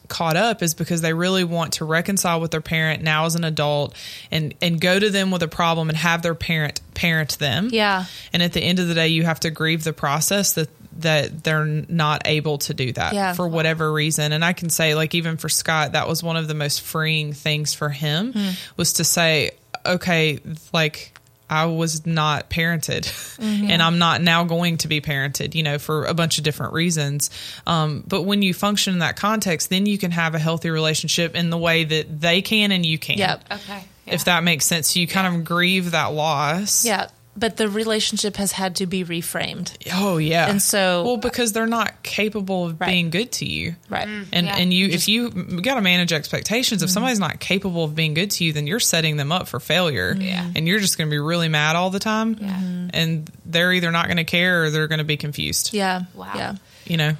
caught 0.08 0.36
up 0.36 0.62
is 0.62 0.74
because 0.74 1.00
they 1.00 1.14
really 1.14 1.44
want 1.44 1.74
to 1.74 1.84
reconcile 1.86 2.38
with 2.40 2.50
their 2.50 2.60
parent 2.60 3.02
now 3.02 3.24
as 3.24 3.34
an 3.34 3.44
adult 3.44 3.94
and 4.30 4.52
and 4.60 4.78
go 4.78 4.98
to 4.98 5.08
them 5.08 5.30
with 5.30 5.42
a 5.42 5.48
problem 5.48 5.88
and 5.88 5.96
have 5.96 6.20
their 6.20 6.34
parent 6.34 6.82
parent 6.92 7.38
them. 7.38 7.68
Yeah. 7.72 8.04
And 8.30 8.42
at 8.42 8.52
the 8.52 8.60
end 8.60 8.78
of 8.78 8.88
the 8.88 8.94
day 8.94 9.08
you 9.08 9.22
have 9.22 9.40
to 9.40 9.50
grieve 9.50 9.84
the 9.84 9.94
process 9.94 10.52
that 10.52 10.68
that 11.00 11.42
they're 11.44 11.64
not 11.64 12.22
able 12.26 12.58
to 12.58 12.74
do 12.74 12.92
that 12.92 13.12
Yeah. 13.14 13.32
for 13.34 13.46
whatever 13.48 13.92
reason. 13.92 14.32
And 14.32 14.44
I 14.44 14.52
can 14.52 14.70
say 14.70 14.94
like 14.94 15.14
even 15.14 15.36
for 15.36 15.48
Scott 15.48 15.92
that 15.92 16.06
was 16.08 16.22
one 16.22 16.36
of 16.36 16.48
the 16.48 16.54
most 16.54 16.80
freeing 16.82 17.32
things 17.32 17.74
for 17.74 17.88
him 17.88 18.32
Hmm. 18.32 18.50
was 18.76 18.94
to 18.94 19.04
say 19.04 19.52
okay 19.84 20.38
like 20.72 21.12
I 21.50 21.66
was 21.66 22.06
not 22.06 22.48
parented 22.48 23.02
Mm-hmm. 23.36 23.70
and 23.70 23.82
I'm 23.82 23.98
not 23.98 24.22
now 24.22 24.44
going 24.44 24.78
to 24.78 24.88
be 24.88 25.00
parented, 25.02 25.54
you 25.54 25.62
know, 25.62 25.78
for 25.78 26.04
a 26.06 26.14
bunch 26.14 26.38
of 26.38 26.44
different 26.44 26.72
reasons. 26.72 27.28
Um, 27.66 28.04
but 28.06 28.22
when 28.22 28.40
you 28.40 28.54
function 28.54 28.94
in 28.94 28.98
that 29.00 29.16
context, 29.16 29.68
then 29.68 29.84
you 29.84 29.98
can 29.98 30.12
have 30.12 30.34
a 30.34 30.38
healthy 30.38 30.70
relationship 30.70 31.34
in 31.34 31.50
the 31.50 31.58
way 31.58 31.84
that 31.84 32.20
they 32.20 32.40
can 32.40 32.72
and 32.72 32.86
you 32.86 32.96
can. 32.98 33.18
Yep. 33.18 33.44
Okay. 33.52 33.84
If 34.06 34.24
that 34.24 34.44
makes 34.44 34.64
sense. 34.64 34.96
You 34.96 35.06
kind 35.06 35.34
of 35.34 35.44
grieve 35.44 35.90
that 35.90 36.12
loss. 36.14 36.84
Yeah. 36.86 37.08
But 37.34 37.56
the 37.56 37.66
relationship 37.66 38.36
has 38.36 38.52
had 38.52 38.76
to 38.76 38.86
be 38.86 39.04
reframed. 39.04 39.74
Oh 39.94 40.18
yeah. 40.18 40.50
And 40.50 40.60
so- 40.60 41.02
well, 41.04 41.16
because 41.16 41.52
they're 41.52 41.66
not 41.66 42.02
capable 42.02 42.66
of 42.66 42.78
Right. 42.78 42.88
being 42.88 43.08
good 43.08 43.32
to 43.32 43.46
you. 43.46 43.74
Right. 43.88 44.06
And 44.06 44.46
Yeah. 44.46 44.56
and 44.58 44.72
you 44.74 44.88
if 44.88 45.08
you 45.08 45.30
got 45.30 45.76
to 45.76 45.80
manage 45.80 46.12
expectations. 46.12 46.82
If 46.82 46.88
Mm-hmm. 46.88 46.94
somebody's 46.94 47.18
not 47.18 47.40
capable 47.40 47.84
of 47.84 47.94
being 47.94 48.12
good 48.12 48.30
to 48.32 48.44
you, 48.44 48.52
then 48.52 48.66
you're 48.66 48.80
setting 48.80 49.16
them 49.16 49.32
up 49.32 49.48
for 49.48 49.60
failure. 49.60 50.14
Yeah. 50.20 50.46
And 50.54 50.68
you're 50.68 50.78
just 50.80 50.98
going 50.98 51.08
to 51.08 51.10
be 51.10 51.18
really 51.18 51.48
mad 51.48 51.74
all 51.74 51.88
the 51.88 51.98
time. 52.00 52.36
Yeah. 52.38 52.60
And 52.92 53.30
they're 53.46 53.72
either 53.72 53.90
not 53.90 54.06
going 54.08 54.18
to 54.18 54.24
care 54.24 54.64
or 54.64 54.70
they're 54.70 54.88
going 54.88 54.98
to 54.98 55.04
be 55.04 55.16
confused. 55.16 55.72
Yeah. 55.72 56.02
Wow. 56.14 56.32
Yeah. 56.34 56.54
You 56.86 56.98
know. 56.98 57.16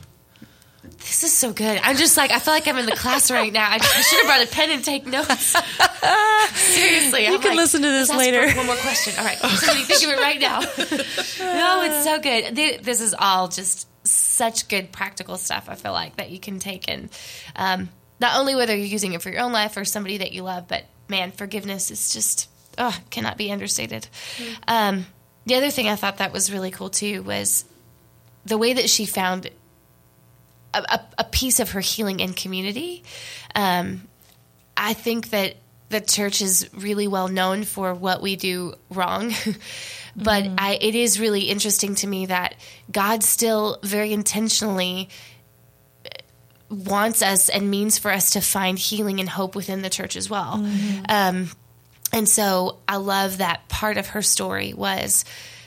This 1.03 1.25
is 1.25 1.33
so 1.33 1.53
good. 1.53 1.81
I'm 1.83 1.97
just 1.97 2.17
like 2.17 2.31
I 2.31 2.39
feel 2.39 2.55
like 2.55 2.67
I'm 2.67 2.79
in 2.79 2.87
the 2.87 2.97
class 2.97 3.31
right 3.31 3.53
now. 3.53 3.69
I, 3.69 3.75
I 3.75 3.79
should 3.79 4.19
have 4.21 4.27
brought 4.27 4.43
a 4.43 4.47
pen 4.47 4.71
and 4.71 4.85
take 4.85 5.07
notes. 5.07 5.55
Seriously, 6.55 7.27
you 7.27 7.39
can 7.39 7.57
listen 7.57 7.83
to 7.83 7.89
this 7.89 8.09
later. 8.11 8.51
One 8.57 8.67
more 8.67 8.77
question. 8.77 9.15
All 9.19 9.25
right, 9.25 9.39
somebody 9.39 9.85
think 9.85 10.03
of 10.05 10.11
it 10.11 10.21
right 10.21 10.41
now. 10.41 10.61
no, 10.61 11.83
it's 11.85 12.05
so 12.05 12.19
good. 12.19 12.57
This 12.83 13.01
is 13.01 13.15
all 13.19 13.49
just 13.49 13.87
such 14.07 14.69
good 14.69 14.91
practical 14.91 15.37
stuff. 15.37 15.69
I 15.69 15.75
feel 15.75 15.93
like 15.93 16.17
that 16.17 16.31
you 16.31 16.41
can 16.41 16.59
take 16.59 16.89
and 16.89 17.09
um, 17.57 17.89
not 18.21 18.39
only 18.39 18.55
whether 18.55 18.75
you're 18.75 18.87
using 18.87 19.13
it 19.13 19.23
for 19.23 19.31
your 19.31 19.41
own 19.41 19.53
life 19.53 19.77
or 19.77 19.85
somebody 19.85 20.19
that 20.19 20.33
you 20.33 20.43
love, 20.43 20.67
but 20.69 20.85
man, 21.09 21.31
forgiveness 21.33 21.91
is 21.91 22.13
just 22.13 22.49
oh 22.79 22.97
cannot 23.11 23.37
be 23.37 23.53
understated. 23.53 24.09
Um, 24.67 25.07
the 25.47 25.57
other 25.57 25.71
thing 25.71 25.89
I 25.89 25.97
thought 25.97 26.19
that 26.19 26.33
was 26.33 26.53
really 26.53 26.71
cool 26.71 26.89
too 26.91 27.23
was 27.23 27.65
the 28.45 28.59
way 28.59 28.73
that 28.73 28.89
she 28.89 29.07
found 29.07 29.51
a, 30.75 31.01
a, 31.19 31.25
piece 31.25 31.61
of 31.61 31.73
her 31.73 31.81
healing 31.81 32.21
in 32.21 32.33
community. 32.33 33.03
Um, 33.55 34.09
I 34.77 34.95
think 34.95 35.31
that 35.31 35.57
the 35.91 36.01
church 36.01 36.41
is 36.41 36.69
really 36.73 37.07
well 37.07 37.29
known 37.29 37.65
for 37.65 37.95
what 37.95 38.23
we 38.23 38.37
do 38.37 38.75
wrong. 38.91 39.33
but 40.17 40.49
I, 40.59 40.79
it 40.81 40.95
is 40.95 41.21
really 41.21 41.43
interesting 41.43 41.95
to 41.97 42.07
me 42.07 42.27
that 42.27 42.55
God 42.91 43.23
still 43.23 43.79
very 43.83 44.13
intentionally 44.13 45.09
wants 46.71 47.23
us 47.23 47.51
and 47.51 47.71
means 47.71 47.99
for 47.99 48.11
us 48.11 48.31
to 48.31 48.41
find 48.41 48.79
healing 48.79 49.21
and 49.21 49.29
hope 49.29 49.55
within 49.55 49.83
the 49.83 49.91
church 49.91 50.17
as 50.17 50.31
well. 50.31 50.55
Um, 51.09 51.51
and 52.13 52.29
so 52.29 52.79
I 52.89 52.97
love 52.97 53.39
that 53.39 53.69
part 53.69 53.99
of 53.99 54.09
her 54.09 54.23
story 54.23 54.73
was 54.73 55.25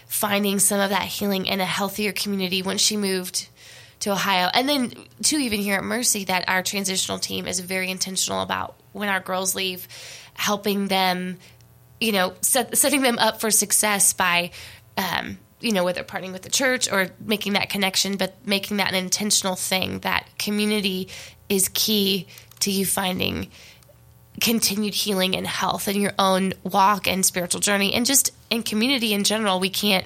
finding 0.07 0.59
some 0.59 0.79
of 0.79 0.89
that 0.89 1.03
healing 1.03 1.45
in 1.45 1.59
a 1.59 1.65
healthier 1.65 2.11
community 2.11 2.61
when 2.61 2.77
she 2.77 2.97
moved 2.97 3.49
to 4.01 4.11
Ohio. 4.11 4.49
And 4.53 4.67
then, 4.67 4.93
too, 5.21 5.37
even 5.37 5.59
here 5.59 5.77
at 5.77 5.83
Mercy, 5.83 6.25
that 6.25 6.47
our 6.47 6.61
transitional 6.61 7.19
team 7.19 7.47
is 7.47 7.59
very 7.59 7.89
intentional 7.89 8.41
about 8.41 8.75
when 8.91 9.09
our 9.09 9.19
girls 9.19 9.55
leave, 9.55 9.87
helping 10.33 10.87
them, 10.87 11.37
you 11.99 12.11
know, 12.11 12.33
set, 12.41 12.77
setting 12.77 13.01
them 13.01 13.17
up 13.19 13.41
for 13.41 13.51
success 13.51 14.13
by, 14.13 14.51
um, 14.97 15.37
you 15.59 15.71
know, 15.71 15.83
whether 15.83 16.03
partnering 16.03 16.33
with 16.33 16.43
the 16.43 16.49
church 16.49 16.91
or 16.91 17.07
making 17.19 17.53
that 17.53 17.69
connection, 17.69 18.17
but 18.17 18.35
making 18.45 18.77
that 18.77 18.89
an 18.89 18.95
intentional 18.95 19.55
thing. 19.55 19.99
That 19.99 20.27
community 20.37 21.09
is 21.49 21.69
key 21.73 22.27
to 22.61 22.71
you 22.71 22.85
finding 22.85 23.49
continued 24.41 24.93
healing 24.93 25.35
and 25.35 25.47
health 25.47 25.87
in 25.87 25.99
your 25.99 26.11
own 26.19 26.53
walk 26.63 27.07
and 27.07 27.25
spiritual 27.25 27.61
journey 27.61 27.93
and 27.93 28.05
just 28.05 28.31
in 28.49 28.63
community 28.63 29.13
in 29.13 29.23
general 29.23 29.61
we 29.61 29.69
can't 29.69 30.05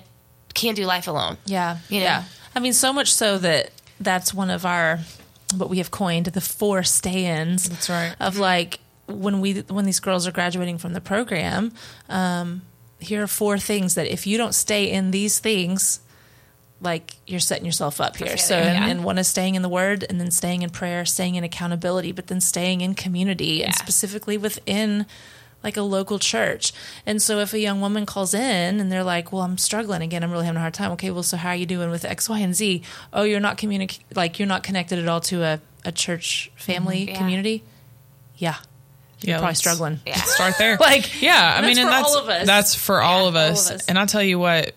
can't 0.53 0.75
do 0.75 0.85
life 0.85 1.07
alone 1.07 1.37
Yeah. 1.45 1.77
You 1.89 1.99
know? 1.99 2.05
Yeah. 2.05 2.23
I 2.55 2.59
mean, 2.59 2.73
so 2.73 2.91
much 2.91 3.13
so 3.13 3.37
that 3.37 3.71
that's 3.99 4.33
one 4.33 4.49
of 4.49 4.65
our 4.65 4.99
what 5.55 5.69
we 5.69 5.79
have 5.79 5.91
coined 5.91 6.27
the 6.27 6.41
four 6.41 6.83
stay-ins. 6.83 7.69
That's 7.69 7.89
right. 7.89 8.15
Of 8.19 8.37
like 8.37 8.79
when 9.07 9.41
we 9.41 9.61
when 9.61 9.85
these 9.85 9.99
girls 9.99 10.27
are 10.27 10.31
graduating 10.31 10.77
from 10.77 10.93
the 10.93 11.01
program, 11.01 11.71
um, 12.07 12.61
here 12.99 13.23
are 13.23 13.27
four 13.27 13.57
things 13.57 13.95
that 13.95 14.07
if 14.07 14.27
you 14.27 14.37
don't 14.37 14.53
stay 14.53 14.89
in 14.89 15.11
these 15.11 15.39
things, 15.39 16.01
like 16.81 17.15
you're 17.27 17.39
setting 17.39 17.65
yourself 17.65 17.99
up 17.99 18.17
here. 18.17 18.37
So 18.37 18.55
failure, 18.55 18.69
and, 18.69 18.91
and 18.91 19.03
one 19.03 19.17
is 19.17 19.27
staying 19.27 19.55
in 19.55 19.61
the 19.61 19.69
word 19.69 20.05
and 20.07 20.19
then 20.19 20.31
staying 20.31 20.61
in 20.61 20.69
prayer, 20.69 21.05
staying 21.05 21.35
in 21.35 21.43
accountability, 21.43 22.11
but 22.11 22.27
then 22.27 22.41
staying 22.41 22.81
in 22.81 22.93
community 22.93 23.63
and 23.63 23.73
specifically 23.75 24.37
within 24.37 25.05
like 25.63 25.75
a 25.77 25.81
local 25.81 26.19
church. 26.19 26.71
And 27.05 27.21
so 27.21 27.39
if 27.39 27.53
a 27.53 27.59
young 27.59 27.81
woman 27.81 28.05
calls 28.05 28.33
in 28.33 28.79
and 28.79 28.91
they're 28.91 29.03
like, 29.03 29.31
"Well, 29.31 29.41
I'm 29.41 29.57
struggling 29.57 30.01
again. 30.01 30.23
I'm 30.23 30.31
really 30.31 30.45
having 30.45 30.57
a 30.57 30.61
hard 30.61 30.73
time." 30.73 30.91
Okay, 30.93 31.11
well, 31.11 31.23
so 31.23 31.37
how 31.37 31.49
are 31.49 31.55
you 31.55 31.65
doing 31.65 31.89
with 31.91 32.05
X, 32.05 32.29
Y, 32.29 32.39
and 32.39 32.55
Z? 32.55 32.81
Oh, 33.11 33.23
you're 33.23 33.39
not 33.39 33.57
communic 33.57 33.99
like 34.15 34.39
you're 34.39 34.47
not 34.47 34.63
connected 34.63 34.99
at 34.99 35.07
all 35.07 35.19
to 35.21 35.43
a, 35.43 35.61
a 35.85 35.91
church 35.91 36.51
family 36.55 37.01
mm-hmm. 37.01 37.09
Yeah. 37.09 37.17
community. 37.17 37.63
Yeah, 38.37 38.55
you're 39.21 39.35
Yeah, 39.35 39.39
probably 39.39 39.55
struggling. 39.55 39.99
yeah 40.05 40.15
Start 40.15 40.55
there. 40.57 40.77
Like, 40.79 41.21
yeah, 41.21 41.55
I 41.57 41.61
that's 41.61 41.67
mean, 41.67 41.77
and 41.85 41.87
for 41.87 41.91
that's 41.91 42.09
all 42.15 42.19
of 42.23 42.29
us. 42.29 42.47
that's 42.47 42.75
for 42.75 43.01
all, 43.01 43.27
of 43.27 43.35
all 43.35 43.41
us. 43.41 43.69
of 43.69 43.75
us. 43.77 43.85
And 43.87 43.99
I'll 43.99 44.07
tell 44.07 44.23
you 44.23 44.39
what, 44.39 44.73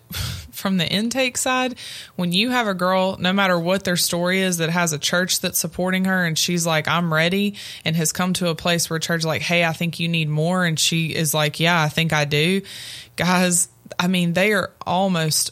from 0.62 0.78
the 0.78 0.88
intake 0.88 1.36
side, 1.36 1.74
when 2.16 2.32
you 2.32 2.50
have 2.50 2.68
a 2.68 2.74
girl, 2.74 3.18
no 3.18 3.32
matter 3.32 3.58
what 3.58 3.84
their 3.84 3.96
story 3.96 4.40
is, 4.40 4.58
that 4.58 4.70
has 4.70 4.92
a 4.92 4.98
church 4.98 5.40
that's 5.40 5.58
supporting 5.58 6.06
her 6.06 6.24
and 6.24 6.38
she's 6.38 6.66
like, 6.66 6.88
I'm 6.88 7.12
ready 7.12 7.56
and 7.84 7.94
has 7.96 8.12
come 8.12 8.32
to 8.34 8.48
a 8.48 8.54
place 8.54 8.88
where 8.88 8.98
church 8.98 9.20
is 9.20 9.26
like, 9.26 9.42
hey, 9.42 9.64
I 9.64 9.72
think 9.72 10.00
you 10.00 10.08
need 10.08 10.28
more. 10.28 10.64
And 10.64 10.78
she 10.78 11.14
is 11.14 11.34
like, 11.34 11.60
yeah, 11.60 11.82
I 11.82 11.88
think 11.88 12.12
I 12.12 12.24
do. 12.24 12.62
Guys, 13.16 13.68
I 13.98 14.06
mean, 14.06 14.32
they 14.32 14.52
are 14.52 14.70
almost 14.86 15.50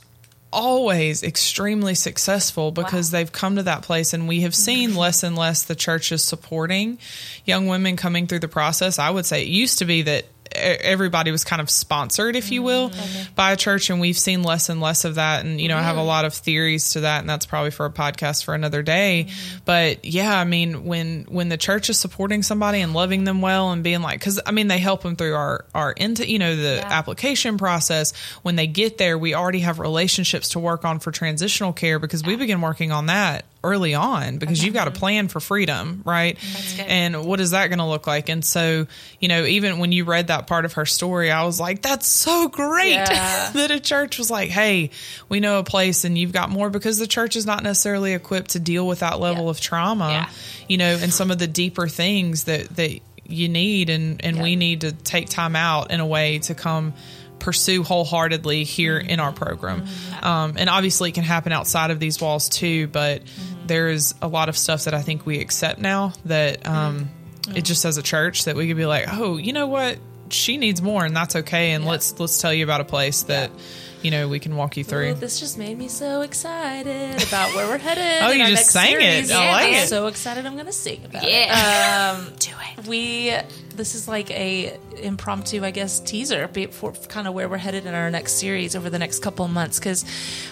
always 0.53 1.23
extremely 1.23 1.95
successful 1.95 2.73
because 2.73 3.13
wow. 3.13 3.19
they've 3.19 3.33
come 3.33 3.57
to 3.57 3.63
that 3.65 3.83
place 3.83 4.13
and 4.13 4.27
we 4.27 4.41
have 4.41 4.55
seen 4.55 4.91
mm-hmm. 4.91 4.99
less 4.99 5.23
and 5.23 5.37
less 5.37 5.65
the 5.65 5.75
churches 5.75 6.23
supporting 6.23 6.99
young 7.45 7.67
women 7.67 7.97
coming 7.97 8.27
through 8.27 8.41
the 8.41 8.49
process. 8.49 8.99
I 8.99 9.11
would 9.11 9.27
say 9.27 9.43
it 9.43 9.49
used 9.49 9.79
to 9.79 9.85
be 9.85 10.03
that 10.03 10.25
everybody 10.55 11.31
was 11.31 11.45
kind 11.45 11.61
of 11.61 11.71
sponsored, 11.71 12.37
if 12.37 12.51
you 12.51 12.63
will, 12.63 12.91
mm-hmm. 12.91 13.35
by 13.35 13.53
a 13.53 13.57
church, 13.57 13.91
and 13.91 14.01
we've 14.01 14.19
seen 14.19 14.43
less 14.43 14.69
and 14.69 14.81
less 14.81 15.05
of 15.05 15.17
that. 15.17 15.45
And 15.45 15.61
you 15.61 15.69
know, 15.69 15.77
I 15.77 15.83
have 15.83 15.97
a 15.97 16.03
lot 16.03 16.25
of 16.25 16.35
theories 16.35 16.91
to 16.91 17.01
that, 17.01 17.21
and 17.21 17.29
that's 17.29 17.47
probably 17.47 17.71
for 17.71 17.87
a 17.87 17.91
podcast 17.91 18.45
for 18.45 18.55
another 18.55 18.83
day. 18.83 19.27
Mm-hmm. 19.29 19.59
But 19.65 20.05
yeah, 20.05 20.39
I 20.39 20.45
mean, 20.45 20.85
when 20.85 21.27
when 21.29 21.49
the 21.49 21.57
church 21.57 21.91
is 21.91 21.99
supporting 21.99 22.43
somebody 22.43 22.81
and 22.81 22.93
loving 22.93 23.25
them 23.25 23.41
well 23.41 23.71
and 23.71 23.83
being 23.83 24.03
like, 24.03 24.21
because 24.21 24.41
I 24.45 24.53
mean, 24.53 24.69
they 24.69 24.79
help 24.79 25.03
them 25.03 25.17
through 25.17 25.35
our 25.35 25.65
our 25.75 25.93
into 25.93 26.29
you 26.29 26.39
know 26.39 26.57
the 26.57 26.77
yeah. 26.77 26.89
application 26.89 27.59
process. 27.59 28.13
When 28.43 28.57
they 28.57 28.67
get 28.67 28.99
there, 28.99 29.19
we 29.19 29.35
already 29.35 29.61
have 29.61 29.79
relationships 29.79 30.51
to 30.51 30.59
work 30.59 30.85
on 30.85 30.99
for 30.99 31.11
transitional 31.11 31.73
care 31.73 31.99
because 31.99 32.25
we 32.25 32.37
begin 32.37 32.61
working 32.61 32.93
on 32.93 33.07
that 33.07 33.45
early 33.63 33.95
on 33.95 34.39
because 34.39 34.59
okay. 34.59 34.67
you've 34.67 34.75
got 34.75 34.89
a 34.89 34.91
plan 34.91 35.29
for 35.29 35.39
freedom, 35.39 36.03
right? 36.05 36.39
And 36.81 37.25
what 37.25 37.41
is 37.41 37.51
that 37.51 37.69
going 37.69 37.79
to 37.79 37.85
look 37.85 38.07
like? 38.07 38.29
And 38.29 38.45
so, 38.45 38.87
you 39.19 39.29
know, 39.29 39.45
even 39.45 39.79
when 39.79 39.93
you 39.93 40.05
read 40.05 40.29
that 40.29 40.47
part 40.47 40.65
of 40.65 40.75
her 40.75 40.87
story, 40.87 41.31
I 41.31 41.45
was 41.45 41.61
like, 41.61 41.83
that's 41.83 42.07
so 42.07 42.49
great 42.49 42.93
yeah. 42.93 43.51
that 43.55 43.71
a 43.71 43.79
church 43.79 44.19
was 44.19 44.31
like, 44.31 44.49
hey, 44.49 44.91
we 45.29 45.41
know 45.41 45.59
a 45.59 45.65
place 45.65 46.05
and 46.05 46.17
you've 46.17 46.33
got 46.33 46.49
more 46.49 46.71
because 46.71 46.99
the 46.99 47.07
church 47.07 47.37
is 47.37 47.45
not 47.45 47.63
necessarily 47.63 48.15
equipped 48.15 48.51
to 48.51 48.61
deal 48.61 48.87
with 48.87 49.01
that 49.01 49.21
level 49.21 49.45
yeah. 49.45 49.51
of 49.51 49.61
trauma, 49.61 50.09
yeah. 50.09 50.31
you 50.69 50.79
know, 50.79 50.99
and 51.01 51.13
some 51.13 51.31
of 51.31 51.39
the 51.39 51.47
deeper 51.47 51.87
things 51.87 52.45
that, 52.45 52.69
that 52.77 52.99
you 53.27 53.49
need. 53.49 53.91
And, 53.91 54.25
and 54.25 54.41
we 54.41 54.57
need 54.57 54.83
to 54.83 54.93
take 54.93 55.29
time 55.29 55.55
out 55.55 55.91
in 55.91 56.01
a 56.01 56.07
way 56.07 56.39
to 56.41 56.55
come 56.55 56.95
pursue 57.41 57.83
wholeheartedly 57.83 58.65
here 58.65 58.99
in 58.99 59.19
our 59.21 59.33
program. 59.33 59.87
Um, 60.23 60.55
and 60.57 60.69
obviously, 60.71 61.11
it 61.11 61.15
can 61.15 61.25
happen 61.25 61.53
outside 61.53 61.91
of 61.91 61.99
these 61.99 62.21
walls 62.21 62.49
too, 62.49 62.87
but 62.87 63.23
there 63.67 63.89
is 63.89 64.15
a 64.23 64.29
lot 64.29 64.49
of 64.49 64.57
stuff 64.57 64.85
that 64.85 64.95
I 64.95 65.03
think 65.03 65.27
we 65.27 65.41
accept 65.41 65.81
now 65.81 66.13
that 66.27 66.67
um, 66.67 67.09
it 67.55 67.65
just 67.65 67.85
as 67.85 67.97
a 67.97 68.03
church 68.03 68.45
that 68.45 68.57
we 68.57 68.69
could 68.69 68.77
be 68.77 68.87
like, 68.87 69.07
oh, 69.09 69.37
you 69.37 69.53
know 69.53 69.67
what? 69.67 69.99
She 70.29 70.59
needs 70.59 70.81
more, 70.81 71.05
and 71.05 71.17
that's 71.17 71.35
okay. 71.37 71.73
And 71.73 71.85
yeah. 71.85 71.91
let's 71.91 72.21
let's 72.21 72.41
tell 72.41 72.55
you 72.55 72.65
about 72.65 72.81
a 72.81 72.85
place 72.85 73.25
that. 73.25 73.51
Yeah 73.51 73.63
you 74.03 74.11
know, 74.11 74.29
we 74.29 74.39
can 74.39 74.57
walk 74.57 74.77
you 74.77 74.85
through. 74.85 75.11
Ooh, 75.11 75.15
this 75.15 75.41
just 75.41 75.59
made 75.59 75.77
me 75.77 75.89
so 75.89 76.23
excited 76.23 77.23
about 77.27 77.55
where 77.55 77.69
we're 77.69 77.79
headed. 77.79 78.23
oh, 78.23 78.31
you 78.31 78.47
just 78.47 78.71
sang 78.71 78.99
series. 78.99 79.31
it. 79.31 79.37
I 79.37 79.53
like 79.53 79.69
I'm 79.69 79.75
it. 79.75 79.89
so 79.89 80.07
excited. 80.07 80.47
I'm 80.47 80.55
going 80.55 80.67
to 80.67 80.73
sing 80.73 81.05
about 81.05 81.23
yeah. 81.23 82.15
it. 82.15 82.19
Um, 82.19 82.33
Do 82.39 82.53
it. 82.79 82.87
We. 82.87 83.35
This 83.77 83.95
is 83.95 84.09
like 84.09 84.31
a 84.31 84.79
impromptu, 85.03 85.65
I 85.65 85.71
guess, 85.71 86.01
teaser 86.01 86.49
for 86.71 86.93
kind 86.93 87.27
of 87.27 87.35
where 87.35 87.49
we're 87.49 87.57
headed 87.57 87.87
in 87.87 87.95
our 87.95 88.11
next 88.11 88.35
series 88.35 88.77
over 88.77 88.91
the 88.91 88.99
next 88.99 89.21
couple 89.21 89.45
of 89.45 89.51
months 89.51 89.79
because 89.79 90.05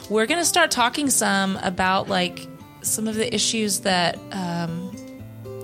we're 0.08 0.26
going 0.26 0.40
to 0.40 0.46
start 0.46 0.70
talking 0.70 1.10
some 1.10 1.56
about 1.56 2.08
like 2.08 2.46
some 2.82 3.08
of 3.08 3.14
the 3.14 3.34
issues 3.34 3.80
that. 3.80 4.18
Um, 4.32 4.90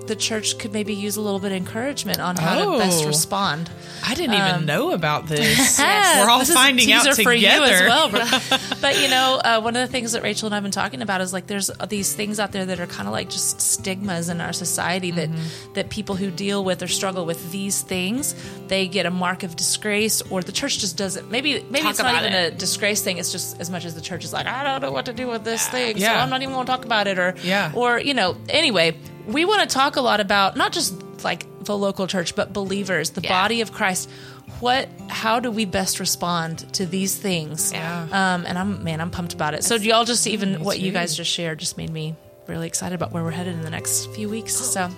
the 0.07 0.15
church 0.15 0.57
could 0.57 0.73
maybe 0.73 0.93
use 0.93 1.17
a 1.17 1.21
little 1.21 1.39
bit 1.39 1.51
of 1.51 1.57
encouragement 1.57 2.19
on 2.19 2.35
how 2.35 2.59
oh, 2.59 2.71
to 2.73 2.77
best 2.79 3.03
oh. 3.03 3.07
respond. 3.07 3.69
I 4.05 4.13
didn't 4.13 4.39
um, 4.39 4.49
even 4.49 4.65
know 4.65 4.91
about 4.91 5.27
this. 5.27 5.79
We're 5.79 6.29
all 6.29 6.45
finding 6.45 6.91
out 6.91 7.03
together. 7.03 7.23
For 7.23 7.33
you 7.33 7.47
as 7.47 7.81
well. 7.81 8.09
But, 8.09 8.77
but 8.81 9.01
you 9.01 9.07
know, 9.07 9.41
uh, 9.43 9.61
one 9.61 9.75
of 9.75 9.87
the 9.87 9.91
things 9.91 10.11
that 10.13 10.23
Rachel 10.23 10.47
and 10.47 10.55
I've 10.55 10.63
been 10.63 10.71
talking 10.71 11.01
about 11.01 11.21
is 11.21 11.33
like 11.33 11.47
there's 11.47 11.71
these 11.89 12.13
things 12.13 12.39
out 12.39 12.51
there 12.51 12.65
that 12.65 12.79
are 12.79 12.87
kind 12.87 13.07
of 13.07 13.13
like 13.13 13.29
just 13.29 13.61
stigmas 13.61 14.29
in 14.29 14.41
our 14.41 14.53
society 14.53 15.11
that 15.11 15.29
mm-hmm. 15.29 15.73
that 15.73 15.89
people 15.89 16.15
who 16.15 16.31
deal 16.31 16.63
with 16.63 16.83
or 16.83 16.87
struggle 16.87 17.25
with 17.25 17.51
these 17.51 17.81
things 17.81 18.35
they 18.67 18.87
get 18.87 19.05
a 19.05 19.11
mark 19.11 19.43
of 19.43 19.55
disgrace 19.55 20.21
or 20.23 20.41
the 20.41 20.51
church 20.51 20.79
just 20.79 20.97
doesn't. 20.97 21.29
Maybe 21.29 21.63
maybe 21.69 21.81
talk 21.83 21.91
it's 21.91 21.99
not 21.99 22.15
even 22.15 22.33
it. 22.33 22.53
a 22.53 22.55
disgrace 22.55 23.01
thing. 23.01 23.17
It's 23.17 23.31
just 23.31 23.59
as 23.59 23.69
much 23.69 23.85
as 23.85 23.95
the 23.95 24.01
church 24.01 24.23
is 24.23 24.33
like 24.33 24.47
I 24.47 24.63
don't 24.63 24.81
know 24.81 24.91
what 24.91 25.05
to 25.05 25.13
do 25.13 25.27
with 25.27 25.43
this 25.43 25.67
thing, 25.67 25.97
yeah. 25.97 26.13
so 26.13 26.19
I'm 26.19 26.29
not 26.29 26.41
even 26.41 26.53
going 26.53 26.65
to 26.65 26.71
talk 26.71 26.85
about 26.85 27.07
it 27.07 27.19
or 27.19 27.35
yeah. 27.43 27.71
or 27.75 27.99
you 27.99 28.13
know 28.13 28.37
anyway 28.49 28.97
we 29.27 29.45
want 29.45 29.67
to 29.67 29.73
talk 29.73 29.95
a 29.95 30.01
lot 30.01 30.19
about 30.19 30.55
not 30.55 30.71
just 30.71 31.23
like 31.23 31.45
the 31.63 31.77
local 31.77 32.07
church, 32.07 32.35
but 32.35 32.53
believers, 32.53 33.11
the 33.11 33.21
yeah. 33.21 33.29
body 33.29 33.61
of 33.61 33.71
Christ. 33.71 34.09
What? 34.59 34.87
How 35.09 35.39
do 35.39 35.51
we 35.51 35.65
best 35.65 35.99
respond 35.99 36.71
to 36.75 36.85
these 36.85 37.17
things? 37.17 37.73
Yeah. 37.73 38.03
Um, 38.03 38.45
and 38.45 38.57
I'm 38.57 38.83
man, 38.83 39.01
I'm 39.01 39.11
pumped 39.11 39.33
about 39.33 39.53
it. 39.53 39.63
So 39.63 39.75
y'all 39.75 40.05
just 40.05 40.27
even 40.27 40.63
what 40.63 40.79
you 40.79 40.91
guys 40.91 41.15
just 41.15 41.31
shared 41.31 41.59
just 41.59 41.77
made 41.77 41.89
me 41.89 42.15
really 42.47 42.67
excited 42.67 42.95
about 42.95 43.11
where 43.11 43.23
we're 43.23 43.31
headed 43.31 43.53
in 43.53 43.61
the 43.61 43.69
next 43.69 44.07
few 44.13 44.29
weeks. 44.29 44.55
So, 44.55 44.89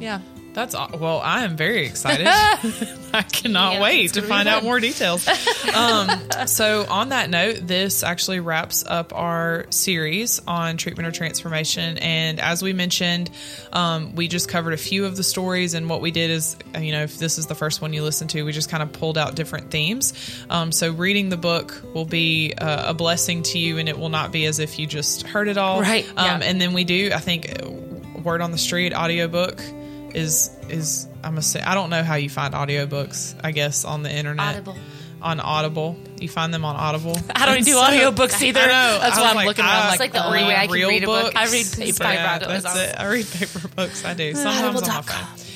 yeah. 0.00 0.20
That's 0.56 0.74
well. 0.74 1.20
I 1.20 1.44
am 1.44 1.54
very 1.54 1.84
excited. 1.84 2.26
I 3.12 3.20
cannot 3.20 3.74
yeah, 3.74 3.82
wait 3.82 4.14
to 4.14 4.22
find 4.22 4.48
out 4.48 4.64
more 4.64 4.80
details. 4.80 5.28
Um, 5.76 6.08
so, 6.46 6.86
on 6.88 7.10
that 7.10 7.28
note, 7.28 7.58
this 7.66 8.02
actually 8.02 8.40
wraps 8.40 8.84
up 8.86 9.12
our 9.12 9.66
series 9.68 10.40
on 10.46 10.78
treatment 10.78 11.06
or 11.06 11.10
transformation. 11.10 11.98
And 11.98 12.40
as 12.40 12.62
we 12.62 12.72
mentioned, 12.72 13.30
um, 13.72 14.14
we 14.14 14.28
just 14.28 14.48
covered 14.48 14.72
a 14.72 14.78
few 14.78 15.04
of 15.04 15.16
the 15.16 15.22
stories. 15.22 15.74
And 15.74 15.90
what 15.90 16.00
we 16.00 16.12
did 16.12 16.30
is, 16.30 16.56
you 16.78 16.92
know, 16.92 17.02
if 17.02 17.18
this 17.18 17.36
is 17.36 17.46
the 17.46 17.54
first 17.54 17.82
one 17.82 17.92
you 17.92 18.02
listen 18.02 18.28
to, 18.28 18.42
we 18.44 18.52
just 18.52 18.70
kind 18.70 18.82
of 18.82 18.92
pulled 18.92 19.18
out 19.18 19.34
different 19.34 19.70
themes. 19.70 20.14
Um, 20.48 20.72
so, 20.72 20.92
reading 20.92 21.28
the 21.28 21.36
book 21.36 21.82
will 21.92 22.06
be 22.06 22.54
a, 22.56 22.86
a, 22.88 22.94
blessing 22.94 23.42
to 23.42 23.58
you, 23.58 23.76
and 23.76 23.88
it 23.88 23.98
will 23.98 24.08
not 24.08 24.32
be 24.32 24.46
as 24.46 24.60
if 24.60 24.78
you 24.78 24.86
just 24.86 25.26
heard 25.26 25.48
it 25.48 25.58
all. 25.58 25.82
Right. 25.82 26.08
Um, 26.16 26.40
yeah. 26.40 26.48
And 26.48 26.60
then 26.60 26.72
we 26.72 26.84
do, 26.84 27.10
I 27.12 27.18
think, 27.18 27.54
word 28.24 28.40
on 28.40 28.52
the 28.52 28.58
street 28.58 28.94
audiobook 28.94 29.60
is 30.16 30.50
is 30.68 31.06
I'm 31.22 31.38
a 31.38 31.42
say 31.42 31.60
I 31.60 31.74
don't 31.74 31.90
know 31.90 32.02
how 32.02 32.14
you 32.14 32.30
find 32.30 32.54
audiobooks. 32.54 33.38
I 33.44 33.52
guess 33.52 33.84
on 33.84 34.02
the 34.02 34.10
internet. 34.10 34.56
Audible. 34.56 34.76
On 35.22 35.40
Audible, 35.40 35.96
you 36.20 36.28
find 36.28 36.52
them 36.52 36.64
on 36.64 36.76
Audible. 36.76 37.18
I 37.34 37.46
don't 37.46 37.64
do 37.64 37.72
so, 37.72 37.80
audiobooks 37.80 38.40
either. 38.42 38.60
I 38.60 38.66
know. 38.66 38.98
That's 39.00 39.18
I 39.18 39.22
why 39.22 39.30
I'm 39.30 39.36
like, 39.36 39.46
looking 39.46 39.64
around. 39.64 39.88
Like, 39.88 40.00
like 40.00 40.12
the 40.12 40.24
only 40.24 40.44
way 40.44 40.54
I 40.54 40.66
can 40.66 40.88
read 40.88 41.02
a 41.02 41.06
book. 41.06 41.34
I 41.34 41.50
read 41.50 41.66
paper. 41.72 42.04
Yeah, 42.04 42.38
that's 42.38 42.76
it. 42.76 42.94
I 42.98 43.10
read 43.10 43.26
paper 43.26 43.68
books. 43.68 44.04
I 44.04 44.14
do 44.14 44.34
sometimes 44.34 44.82
on 44.82 44.88
my 44.88 45.02
phone. 45.02 45.46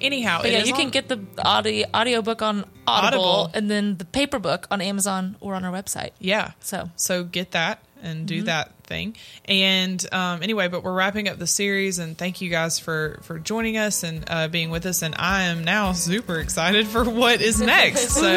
Anyhow, 0.00 0.42
yeah, 0.44 0.62
you 0.62 0.72
can 0.72 0.90
get 0.90 1.08
the 1.08 1.20
audio 1.44 1.86
audiobook 1.92 2.42
on 2.42 2.64
Audible, 2.86 3.24
Audible, 3.24 3.50
and 3.54 3.68
then 3.68 3.96
the 3.96 4.04
paper 4.04 4.38
book 4.38 4.68
on 4.70 4.80
Amazon 4.80 5.36
or 5.40 5.56
on 5.56 5.64
our 5.64 5.72
website. 5.72 6.10
Yeah. 6.20 6.52
So 6.60 6.90
so 6.94 7.24
get 7.24 7.50
that 7.50 7.82
and 8.02 8.26
do 8.26 8.38
mm-hmm. 8.38 8.46
that 8.46 8.72
thing. 8.84 9.16
And 9.44 10.04
um, 10.12 10.42
anyway, 10.42 10.68
but 10.68 10.82
we're 10.82 10.94
wrapping 10.94 11.28
up 11.28 11.38
the 11.38 11.46
series, 11.46 11.98
and 11.98 12.16
thank 12.16 12.40
you 12.40 12.50
guys 12.50 12.78
for 12.78 13.20
for 13.22 13.38
joining 13.38 13.76
us 13.76 14.02
and 14.02 14.24
uh, 14.26 14.48
being 14.48 14.70
with 14.70 14.86
us. 14.86 15.02
And 15.02 15.14
I 15.18 15.44
am 15.44 15.64
now 15.64 15.92
super 15.92 16.38
excited 16.40 16.86
for 16.86 17.04
what 17.04 17.40
is 17.40 17.60
next. 17.60 18.10
so, 18.10 18.30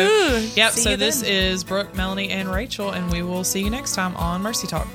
yep. 0.55 0.73
See 0.73 0.81
so 0.81 0.95
this 0.95 1.21
then. 1.21 1.31
is 1.31 1.63
Brooke, 1.63 1.95
Melanie, 1.95 2.29
and 2.29 2.49
Rachel, 2.49 2.91
and 2.91 3.11
we 3.11 3.23
will 3.23 3.43
see 3.43 3.63
you 3.63 3.69
next 3.69 3.95
time 3.95 4.15
on 4.17 4.41
Mercy 4.41 4.67
Talk. 4.67 4.87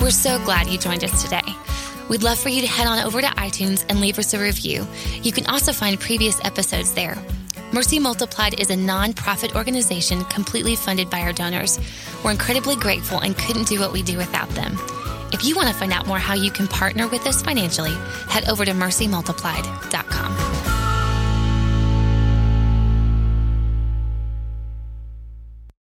We're 0.00 0.10
so 0.10 0.38
glad 0.44 0.68
you 0.68 0.78
joined 0.78 1.04
us 1.04 1.22
today. 1.22 1.42
We'd 2.08 2.22
love 2.24 2.38
for 2.38 2.48
you 2.48 2.62
to 2.62 2.66
head 2.66 2.86
on 2.86 2.98
over 3.04 3.20
to 3.20 3.26
iTunes 3.28 3.84
and 3.88 4.00
leave 4.00 4.18
us 4.18 4.34
a 4.34 4.40
review. 4.40 4.86
You 5.22 5.30
can 5.30 5.46
also 5.46 5.72
find 5.72 6.00
previous 6.00 6.44
episodes 6.44 6.92
there. 6.94 7.16
Mercy 7.72 8.00
Multiplied 8.00 8.58
is 8.58 8.70
a 8.70 8.76
non-profit 8.76 9.54
organization 9.54 10.24
completely 10.24 10.74
funded 10.74 11.08
by 11.08 11.20
our 11.20 11.32
donors. 11.32 11.78
We're 12.24 12.32
incredibly 12.32 12.74
grateful 12.74 13.20
and 13.20 13.38
couldn't 13.38 13.68
do 13.68 13.78
what 13.78 13.92
we 13.92 14.02
do 14.02 14.16
without 14.16 14.48
them. 14.50 14.76
If 15.32 15.44
you 15.44 15.54
want 15.54 15.68
to 15.68 15.74
find 15.74 15.92
out 15.92 16.08
more 16.08 16.18
how 16.18 16.34
you 16.34 16.50
can 16.50 16.66
partner 16.66 17.06
with 17.06 17.28
us 17.28 17.42
financially, 17.42 17.94
head 18.28 18.48
over 18.48 18.64
to 18.64 18.72
mercymultiplied.com. 18.72 20.49